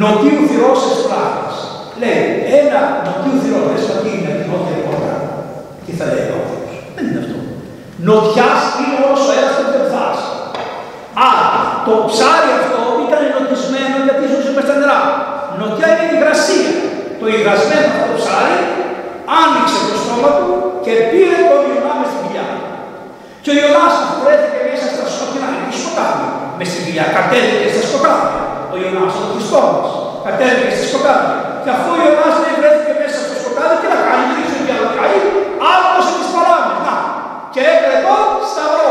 [0.01, 1.57] Νοτίου Θεός εσπράχτης.
[2.01, 2.23] Λέει,
[2.61, 5.15] ένα νοτίου Θεός, δεν σπατεί είναι την νότια πόρτα.
[5.85, 6.75] Τι θα λέει ο άνθρωπος.
[6.95, 7.37] Δεν είναι αυτό.
[8.09, 10.29] Νοτιάς είναι όλος ο ένας που δεν φτάσει.
[11.29, 11.49] Άρα,
[11.87, 15.01] το ψάρι αυτό ήταν νοτισμένο γιατί ζούσε μέσα στα νερά.
[15.61, 16.73] Νοτιά είναι η υγρασία.
[17.21, 18.59] Το υγρασμένο αυτό το ψάρι
[19.41, 20.49] άνοιξε το στόμα του
[20.85, 22.47] και πήρε τον Ιωνά μες στην κοιλιά.
[23.43, 26.27] Και ο Ιωνάς βρέθηκε μέσα στα σκοτεινά, εκεί σκοτάδι.
[26.59, 27.68] Μες στην κοιλιά, κατέβηκε στα σκοτάδια.
[27.68, 27.68] Ο
[29.49, 29.91] Ιωνάς, ο Χριστό μας,
[30.27, 31.37] κατέβηκε στα σκοτάδια.
[31.63, 34.71] Και αφού ο Ιωνάς δεν βρέθηκε μέσα στο σκοτάδι, τι να κάνει, δεν ήξερε τι
[34.75, 35.19] άλλο να κάνει,
[35.73, 36.81] άκουσε τις παράμετρες.
[36.87, 36.97] Να,
[37.55, 38.17] και έκανε εδώ,
[38.53, 38.89] σταυρό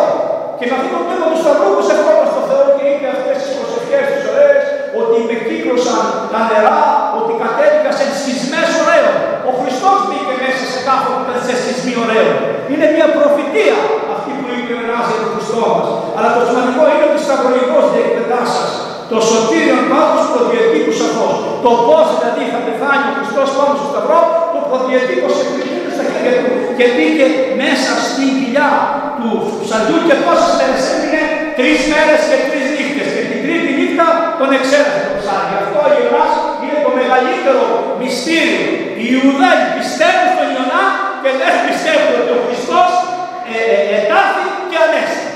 [21.68, 24.20] το πώ δηλαδή θα πεθάνει ο Χριστό πάνω στο Σταυρό,
[24.54, 27.28] το προδιατύπωσε κρίνεται στα χέρια του και μπήκε
[27.62, 28.72] μέσα στην κοιλιά
[29.18, 29.30] του
[29.64, 31.22] ψαριού και πόσε μέρε έμεινε,
[31.60, 33.04] τρει μέρε και τρει νύχτε.
[33.16, 34.08] Και την τρίτη νύχτα
[34.40, 35.54] τον εξέρασε το ψάρι.
[35.62, 37.64] Αυτό ο Ιωνάς είναι το μεγαλύτερο
[38.02, 38.64] μυστήριο.
[39.00, 40.84] Οι Ιουδαίοι πιστεύουν στον Ιωνά
[41.22, 42.82] και δεν πιστεύουν ότι ο Χριστό
[43.52, 45.28] ε, ε, ετάθη και ανέστη.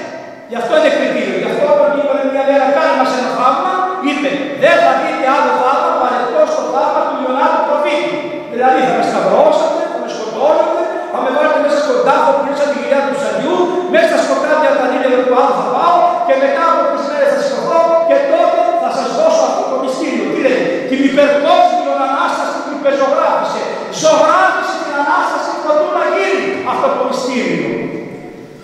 [0.52, 1.38] Γι' αυτό είναι κριτήριο.
[1.42, 3.74] Γι' αυτό όταν είπαμε μια μέρα κάνει μας ένα θαύμα,
[4.08, 4.30] είπε
[4.64, 8.16] δεν θα δείτε άλλο θαύμα παρελθόν στο θαύμα του Ιωνά του προφήτη.
[8.54, 10.82] Δηλαδή θα με σταυρώσετε, θα με σκοτώσετε,
[11.12, 13.56] θα με βάλετε μέσα στον τάφο που είναι τη γυριά του ψαριού,
[13.94, 17.40] μέσα στα σκοτάδια τα νύχια του άλλου θα πάω και μετά από τρεις μέρες θα
[17.46, 17.80] σηκωθώ
[18.10, 20.26] και τότε θα σας δώσω αυτό το μυστήριο.
[20.34, 23.62] Τι λέει, την υπερκόσμιο Ανάσταση που υπεζωγράφησε.
[24.02, 27.70] Ζωγράφησε την Ανάσταση προτού να γίνει αυτό το μυστήριο.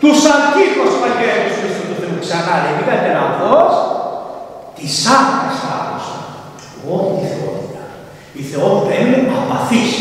[0.01, 3.73] Τους αντίκους παγέρους Χριστού του Θεού ξανά λέει, μην κάνετε λάθος,
[4.77, 6.19] της άκρας θάλασσα.
[6.93, 7.83] Όχι τη θεότητα.
[8.39, 9.91] Η θεότητα είναι απαθής.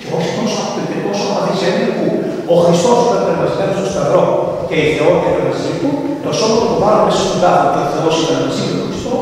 [0.00, 2.06] Και όχι τόσο αυτό τόσο απαθής είναι που
[2.54, 4.24] ο Χριστός ήταν κρεμασμένος στο σταυρό
[4.68, 5.90] και η θεότητα ήταν μαζί του,
[6.24, 9.16] το σώμα του βάλαμε στον τάφο και ο Θεός ήταν μαζί με τον Χριστό.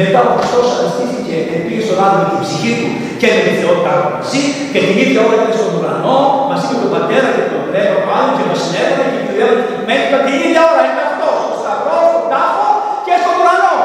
[0.00, 2.88] Μετά ο Χριστός αναστήθηκε και πήγε στον άνθρωπο με την ψυχή του
[3.20, 6.18] και με τη θεότητα μαζί και την ίδια ώρα ήταν στον ουρανό
[6.50, 9.62] μαζί με τον πατέρα και τον πνεύμα του άλλου και μας συνέβαλε και του διάβαλε
[9.68, 10.82] την μέτρηκα την ίδια ώρα.
[10.88, 12.68] Είναι αυτό, στο σταυρό, στον τάφο
[13.06, 13.76] και στον ουρανό.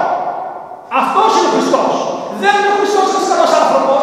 [1.02, 1.84] Αυτό είναι ο Χριστό.
[2.42, 3.96] Δεν είναι ο Χριστό ένα καλό άνθρωπο.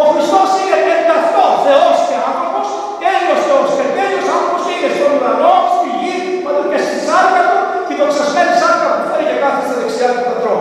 [0.00, 2.58] Ο Χριστό είναι ενταυτό Θεό και άνθρωπο,
[3.02, 7.42] τέλειο Θεό και τέλειο άνθρωπο και είναι στον ουρανό, στη γη, παντού και στη σάρκα
[7.48, 10.56] του, και το ξασμένη σάρκα που φέρει και κάθε στα δεξιά του πατρό.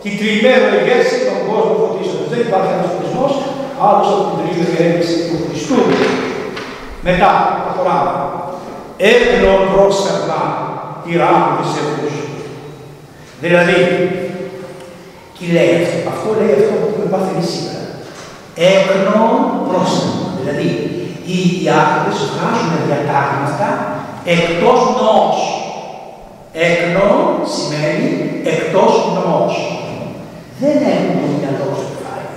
[0.00, 2.24] Και η τριημέρα ηγέση των κόσμων φωτίσεων.
[2.32, 3.24] Δεν υπάρχει ένας Χριστό
[3.86, 5.78] άλλος από την τριήμερη ηγέση του Χριστού.
[7.06, 7.30] Μετά,
[7.62, 8.12] προχωράμε.
[9.10, 10.40] Έπλεον πρόσφερνα
[11.02, 12.16] τη ράμη της εχούς.
[13.42, 13.80] Δηλαδή,
[15.34, 15.98] τι λέει αυτό.
[16.12, 17.84] Αυτό λέει αυτό που έχουμε πάθει σήμερα.
[18.70, 19.34] Έκνον
[19.68, 20.26] πρόσφερνα.
[20.38, 20.68] Δηλαδή,
[21.30, 23.68] οι διάκριτες βγάζουν διατάγματα
[24.34, 25.38] εκτός νόος.
[26.52, 28.08] Έκνον σημαίνει
[28.52, 29.56] εκτός νόος.
[30.60, 32.28] Δεν έχουν το μυαλό στο κεφάλι.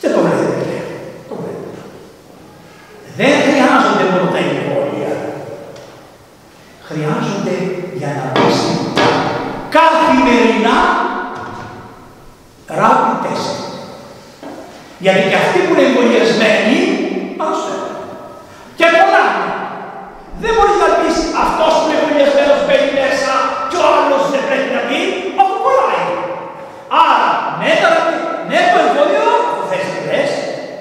[0.00, 0.76] Δεν το βλέπετε.
[1.28, 1.80] Το βλέπετε.
[3.18, 5.12] Δεν χρειάζονται μόνο τα εμβόλια.
[6.88, 7.56] Χρειάζονται
[7.98, 8.48] για να μπει
[9.76, 10.78] καθημερινά
[12.80, 13.54] rapid test.
[15.04, 16.78] Γιατί και αυτοί που είναι εμβολιασμένοι
[17.38, 17.56] πάνε
[18.78, 19.26] Και πολλά.
[20.42, 21.08] Δεν μπορεί να πει
[21.44, 23.32] αυτό που είναι εμβολιασμένο μπαίνει μέσα
[23.68, 25.00] και ο άλλο δεν πρέπει να μπει.
[25.40, 26.06] Αυτό κολλάει.
[27.02, 27.88] Άρα, ναι, το,
[28.50, 29.28] ναι, το εμβόλιο,
[29.68, 30.20] θε τι λε,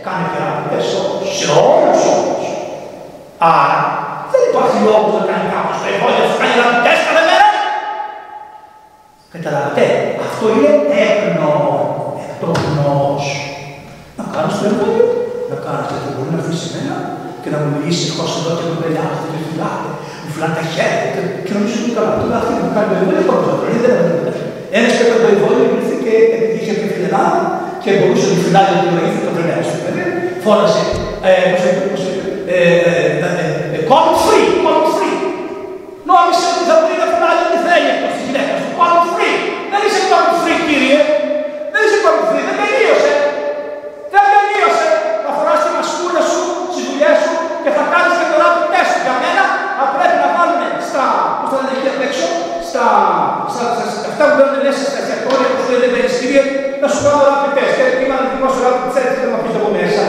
[0.06, 0.91] κάνε και rapid test
[1.38, 2.36] σε όλου όμω.
[3.56, 3.80] Άρα,
[4.32, 7.50] δεν υπάρχει λόγο να κάνει κάποιο το εμβόλιο, θα κάνει rapid test κάθε μέρα.
[9.34, 9.86] Καταλαβαίνετε,
[10.26, 10.72] αυτό είναι
[11.06, 11.52] έπνο,
[12.26, 12.58] εκτός
[14.63, 15.08] Να κάνεις το εμβόλιο,
[15.52, 16.97] να κάνεις το μπορεί να αφήσει εμένα
[17.41, 19.89] και να μου μιλήσει εγώ εδώ και με πελιάζετε και φυλάτε,
[20.23, 22.12] μου φυλάνε τα χέρια και, και νομίζω ότι καλά.
[22.21, 24.32] Τώρα αυτή που κάνει το εμβόλιο, πρώτο το πρωί, δεν είναι
[24.78, 27.41] Ένα και το εμβόλιο ήρθε και επειδή είχε και φιλενάδα
[27.84, 30.04] και μπορούσε να φυλάει ότι το ήρθε το τρελαίο στο παιδί,
[30.43, 30.84] φώνασε,
[31.28, 32.23] ε, πώς είπε, πώς είπε,
[32.56, 32.60] ε,
[33.76, 35.17] ε, call free, call free.
[36.10, 38.69] Νόμισε ότι θα μπορεί να φυλάει ό,τι θέλει αυτό στη γυναίκα σου.
[38.80, 39.38] Call free.
[39.71, 40.99] Δεν είσαι call free, κύριε.
[41.73, 42.43] Δεν είσαι call free.
[42.49, 43.13] Δεν τελείωσε.
[44.13, 44.88] Δεν τελείωσε.
[45.23, 46.41] Θα φοράς τη μασκούρα σου,
[46.73, 48.93] στις δουλειές σου και θα κάνεις και το rapid test.
[49.06, 49.43] Για μένα
[49.78, 51.06] θα πρέπει να βάλουμε στα,
[51.39, 52.28] πώς θα λένε εκεί απ' έξω,
[52.69, 52.86] στα,
[53.54, 57.00] στα, στα, στα, αυτά που δεν μέσα στα εστιατόρια, που σου λένε περιστήρια, να σου
[57.06, 57.74] κάνω rapid test.
[57.78, 60.04] Και τι μάλλον δικό σου rapid test, δεν θα πεις από μέσα.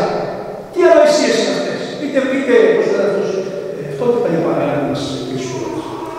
[0.72, 1.80] Τι ανοησίες είναι αυτές.
[1.98, 3.24] Πείτε, πείτε, πώς θα λένε
[3.92, 5.62] αυτό τι παλιά παράγει να μας πείσουν.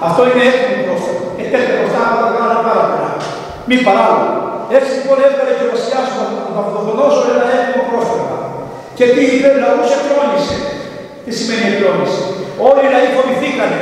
[0.08, 1.24] Αυτό είναι έτοιμο πρόσωπο.
[1.42, 3.12] Ε, τέτοια προστάτα θα τα κάνουμε πάρα πολλά.
[3.68, 4.30] Μη παράλογο.
[4.78, 6.18] Έτσι λοιπόν έβγαλε και ο βασιλιάς του
[6.56, 8.34] Ναυδοκονόσο ένα έτοιμο πρόσωπο.
[8.98, 10.58] Και τι είπε, λαούς εκρόνησε.
[11.24, 12.22] Τι σημαίνει εκρόνησε.
[12.68, 13.82] Όλοι οι λαοί φοβηθήκανε.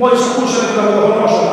[0.00, 1.44] Μόλις ακούσανε τον Ναυδοκονόσο.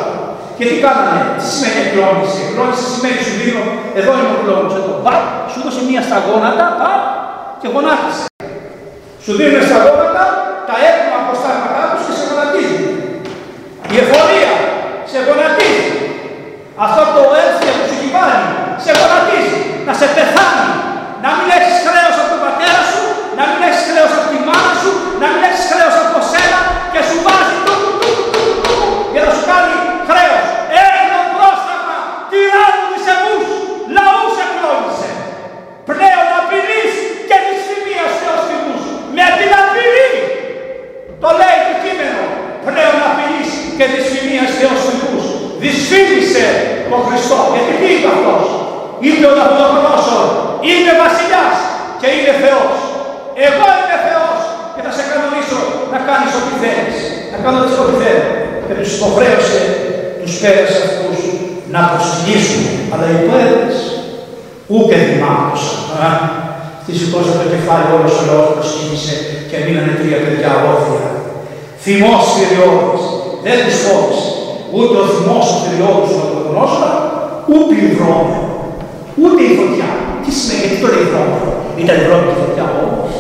[0.58, 2.40] Και τι κάνανε, τι σημαίνει εκρόνηση.
[2.48, 3.64] Εκρόνηση σημαίνει σου δίνω,
[4.00, 4.94] εδώ είναι ο κλόνο, εδώ.
[5.06, 5.16] Πα,
[5.52, 6.92] σου δώσε μία στα γόνατα, πα,
[7.62, 8.26] και γονάτισε.
[9.24, 10.24] Σου δίνουν στα γόνατα
[10.68, 12.86] τα έτοιμα αποστάγματά τους και σε γονατίζουν.
[13.94, 14.54] Η εφορία
[15.12, 15.90] σε γονατίζει.
[16.86, 18.50] Αυτό το έλθια που σου κυβάνει
[18.84, 19.58] σε γονατίζει.
[19.88, 20.70] Να σε πεθάνει.
[21.24, 21.77] Να μην έχεις
[46.18, 46.48] Δυσφήμισε
[46.92, 47.46] τον Χριστός.
[47.54, 48.44] Γιατί τι είπε αυτός;
[49.06, 50.26] Είπε ο Ναυδοκρόσορ,
[50.68, 51.56] Είμαι βασιλιάς
[52.00, 52.76] και είναι Θεός.
[53.48, 54.38] Εγώ είμαι Θεός
[54.74, 55.60] και θα σε κανονίσω
[55.94, 56.98] να κάνεις ό,τι θέλεις.
[57.32, 58.26] Να κάνω ό,τι θέλω.
[58.66, 59.60] Και τους υποχρέωσε
[60.22, 61.20] τους πέρες αυτούς
[61.74, 62.64] να προσκυνήσουν.
[62.92, 63.76] Αλλά οι πέρες
[64.74, 66.20] ούτε δημάτωσαν.
[66.86, 69.16] Τη σηκώσαν το κεφάλι όλος ο λαός προσκύνησε
[69.50, 71.08] και μείνανε τρία παιδιά όρθια.
[71.84, 73.04] Θυμός θηριώδης.
[73.46, 74.37] Δεν τους φόβησε.
[74.76, 76.90] Ούτε ο θυμός ο θηριώδης να το γνώστα,
[77.52, 78.40] ούτε η βρώμη.
[79.22, 79.90] Ούτε η φωτιά.
[80.24, 81.38] Τι σημαίνει, γιατί το λέει βρώμη;
[81.82, 83.12] Ήταν η βρώμη και η φωτιά όμως.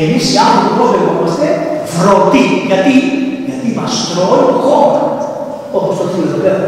[0.00, 1.46] Εμείς οι άνθρωποι πώς λεγόμαστε;
[1.96, 2.44] Βρωτοί.
[2.70, 2.94] Γιατί,
[3.46, 5.02] γιατί μας τρώει το χώρο.
[5.76, 6.62] Όπως το φίλο εδώ πέρα.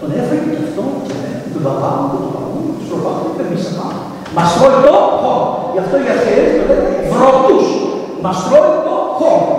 [0.00, 0.84] Τον έφερε και αυτό,
[1.52, 2.60] τον παπά μου, τον παπά μου,
[2.90, 4.00] τον παπά μου, και εμείς πάμε.
[4.36, 5.44] Μας τρώει το χώρο.
[5.72, 7.66] Γι' αυτό οι αρχαίοι το λένε βρωτούς.
[8.24, 9.52] Μας τρώει το χώρο.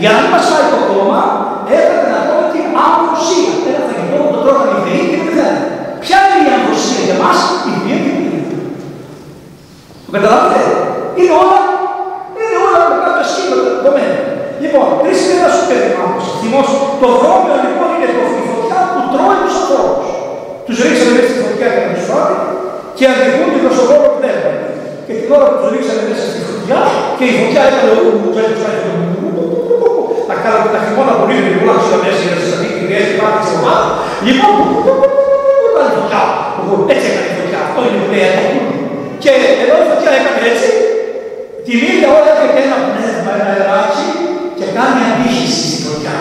[0.00, 1.20] Για να μην μας φάει το κόμμα,
[1.76, 1.97] έπρεπε
[2.78, 3.52] να τρώμε την αμβροσία.
[3.68, 5.62] Ένα φαγητό που το τρώγανε οι θεοί και δεν θέλανε.
[6.04, 7.38] Ποια είναι η αμβροσία για μας,
[7.68, 8.42] η βία και η βία.
[10.04, 10.60] Το καταλάβετε.
[11.18, 11.58] Είναι όλα,
[12.38, 14.18] είναι όλα με κάποιο σχήμα δεδομένα.
[14.62, 16.26] Λοιπόν, τρεις μέρες σου παιδί μάκος.
[16.40, 16.68] Θυμός,
[17.02, 20.08] το δρόμιο λοιπόν είναι το φωτιά που τρώει τους ανθρώπους.
[20.66, 22.36] Τους ρίξανε μέσα στη φωτιά και να τους φάει
[22.96, 24.52] και αντιχούν την προσωπικό πνεύμα.
[25.06, 26.80] Και την ώρα που τους ρίξανε μέσα στη φωτιά
[27.16, 28.00] και η φωτιά έκανε ο
[28.52, 28.66] τους
[30.30, 33.40] τα κάναμε τα χειμώνα πολύ γρήγορα, ξέρω μέσα για να σας δείχνει η και πάτη
[33.48, 33.88] σε ομάδα.
[34.26, 34.52] Λοιπόν,
[35.68, 36.22] έκανε φωτιά.
[36.92, 37.58] Έτσι έκανε φωτιά.
[37.66, 38.28] Αυτό είναι που λέει
[39.22, 39.30] Και
[39.62, 40.70] εδώ η φωτιά έκανε έτσι,
[41.66, 44.08] την ίδια ώρα έρχεται ένα πνεύμα, ένα αεράκι
[44.58, 46.16] και κάνει αντίχηση στη φωτιά.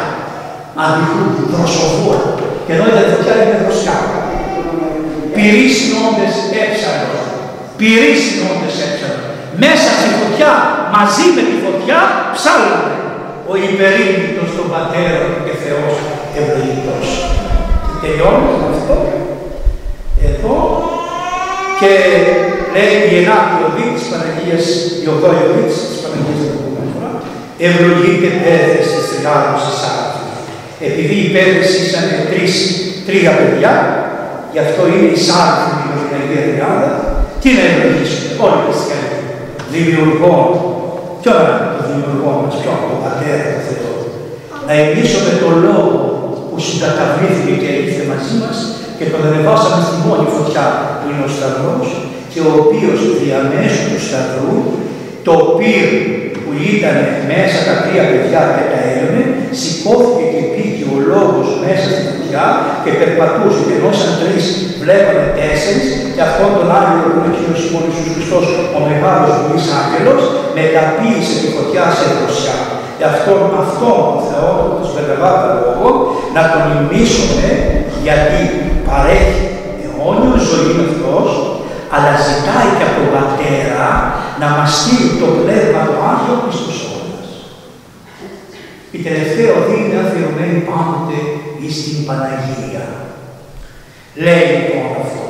[0.84, 2.24] Αντιχούν, δροσοβούρα.
[2.66, 3.98] Και εδώ η φωτιά είναι δροσιά.
[5.36, 7.20] Πυροί συνόντες έψαλο.
[7.80, 9.22] Πυροί συνόντες έψαλο.
[9.64, 10.52] Μέσα στη φωτιά,
[10.96, 12.00] μαζί με τη φωτιά,
[12.36, 12.98] ψάλανε
[13.78, 15.94] ο υπερήμνητος των πατέρων και Θεός
[16.40, 17.08] ευλογητός.
[18.02, 18.98] Τελειώνουμε με αυτό.
[20.30, 20.56] Εδώ.
[21.80, 21.92] Και
[22.74, 24.66] λέει η ενάτη οδή της Παναγίας,
[25.04, 27.12] η οδόη οδή της Παναγίας την επόμενη φορά,
[27.68, 29.80] ευλογείται πέδες της τριγάδος της
[30.88, 32.54] Επειδή οι πέδες ήσαν τρεις,
[33.08, 33.74] τρία παιδιά,
[34.54, 36.92] γι' αυτό είναι η σάρτη με την Αγία Τριάδα,
[37.42, 39.18] τι να ευλογήσουμε, όλοι οι χριστιανοί,
[39.74, 40.46] δημιουργών,
[41.22, 41.67] Ποιο είναι το
[41.98, 43.94] δημιουργό μας, ποιο το πατέρα του Θεό.
[44.68, 45.96] Να ενίσουμε τον λόγο
[46.50, 48.58] που συγκαταβλήθηκε και ήρθε μαζί μας
[48.98, 50.66] και τον ανεβάσαμε στη μόνη φωτιά
[50.98, 51.88] που είναι ο Σταυρός
[52.32, 54.58] και ο οποίος διαμέσου του Σταυρού
[55.28, 55.88] το πυρ
[56.42, 56.98] που ήταν
[57.32, 59.24] μέσα τα τρία παιδιά και τα έλωνε,
[59.60, 62.48] σηκώθηκε και πήγε ο λόγος μέσα στη φωτιά
[62.84, 64.46] και περπατούσε και ενώ σαν τρεις
[64.82, 68.46] βλέπανε τέσσερις και αυτόν τον άγγελο που είναι ο Κύριος Ιησούς Χριστός,
[68.78, 70.24] ο μεγάλος βουλής άγγελος,
[70.58, 72.58] μεταποίησε τη φωτιά σε δροσιά.
[73.00, 73.32] Γι' αυτό
[73.64, 75.90] αυτό ο Θεότοκος Βερεβάτα λόγο
[76.36, 77.48] να τον ημίσουμε
[78.06, 78.42] γιατί
[78.88, 79.46] παρέχει
[79.84, 81.30] αιώνιο ζωή αυτός,
[81.94, 83.90] αλλά ζητάει και από τον Πατέρα
[84.42, 86.78] να μας στείλει το Πνεύμα του Άγιο Χριστός
[88.96, 91.18] Η τελευταία οδή είναι αφιερωμένη πάντοτε
[91.80, 92.86] στην Παναγία.
[94.26, 95.26] Λέει λοιπόν αυτό.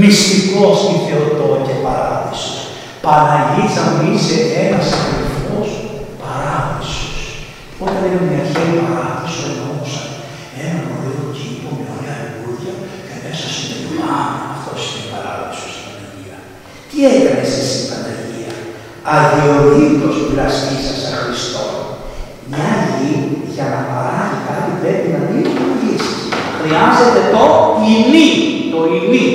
[0.00, 2.58] Μυστικός η Θεοτό και παράδεισος.
[3.04, 5.68] Παναγίτσα μου είσαι ένας αδελφός
[6.22, 7.18] παράδεισος.
[7.82, 10.08] Όταν λέγαμε μια αρχαίη παράδεισο εννοούσαν
[10.66, 12.74] ένα ωραίο κήπο με ωραία λουλούδια
[13.06, 16.38] και μέσα συμπεριλάμβανε αυτός είναι παράδεισος στην Παναγία.
[16.88, 18.54] Τι έκανες εσύ Παναγία;
[19.14, 21.66] Αδιορείτως πλαστήσασα Χριστό.
[22.50, 23.12] Μια γη
[23.54, 26.16] για να παράγει κάτι πρέπει να μην λειτουργήσει.
[26.66, 27.44] Χρειάζεται το
[27.94, 28.28] ημί,
[28.72, 29.26] το ημί.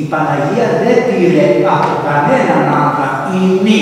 [0.00, 3.80] Η Παναγία δεν πήρε από κανέναν άντρα ημί.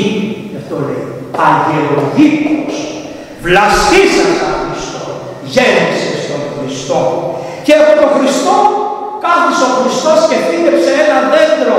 [0.50, 1.04] Γι' αυτό λέει
[1.48, 2.74] αγιολογήτως.
[3.44, 5.04] Βλαστήσασα Χριστό.
[5.52, 7.00] Γέννησες τον Χριστό.
[7.64, 8.56] Και από τον Χριστό
[9.24, 11.78] κάθισε ο Χριστός και φύγεψε ένα δέντρο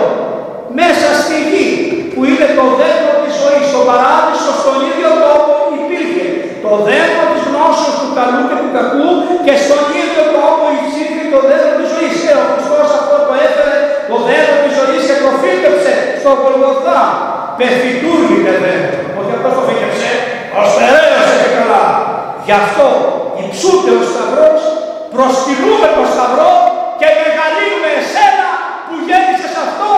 [0.79, 1.67] μέσα στη γη
[2.11, 3.65] που είναι το δέντρο της ζωής.
[3.71, 6.25] Στο παράδεισο στον ίδιο τόπο υπήρχε
[6.65, 9.09] το δέντρο της γνώσεως του καλού και του κακού
[9.45, 10.12] και στον ίδιο τόπο υψήφιε
[11.33, 12.15] το δέντρο της ζωής.
[12.29, 13.77] Ε, ο Χριστός αυτό το έφερε
[14.09, 17.01] το δέντρο της ζωής και το φύγεψε στο Γολγοθά.
[17.59, 18.99] Πεφυτούργητε δέντρο.
[19.19, 20.09] Όχι αυτός το φύγεψε,
[20.71, 21.85] στερέωσε και καλά.
[22.45, 22.87] Γι' αυτό
[23.43, 24.61] υψούται ο Σταυρός,
[25.13, 26.51] προσκυνούμε το Σταυρό
[26.99, 28.49] και μεγαλύνουμε εσένα
[28.87, 29.89] που γέννησες αυτό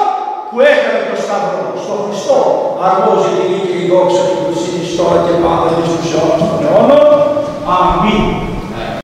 [0.50, 1.64] που έκανε το Σταυρό.
[1.84, 2.40] Στο Χριστό
[2.88, 6.46] αρμόζει την νίκη η δόξα τους που τώρα και πάντα στους αιώνες.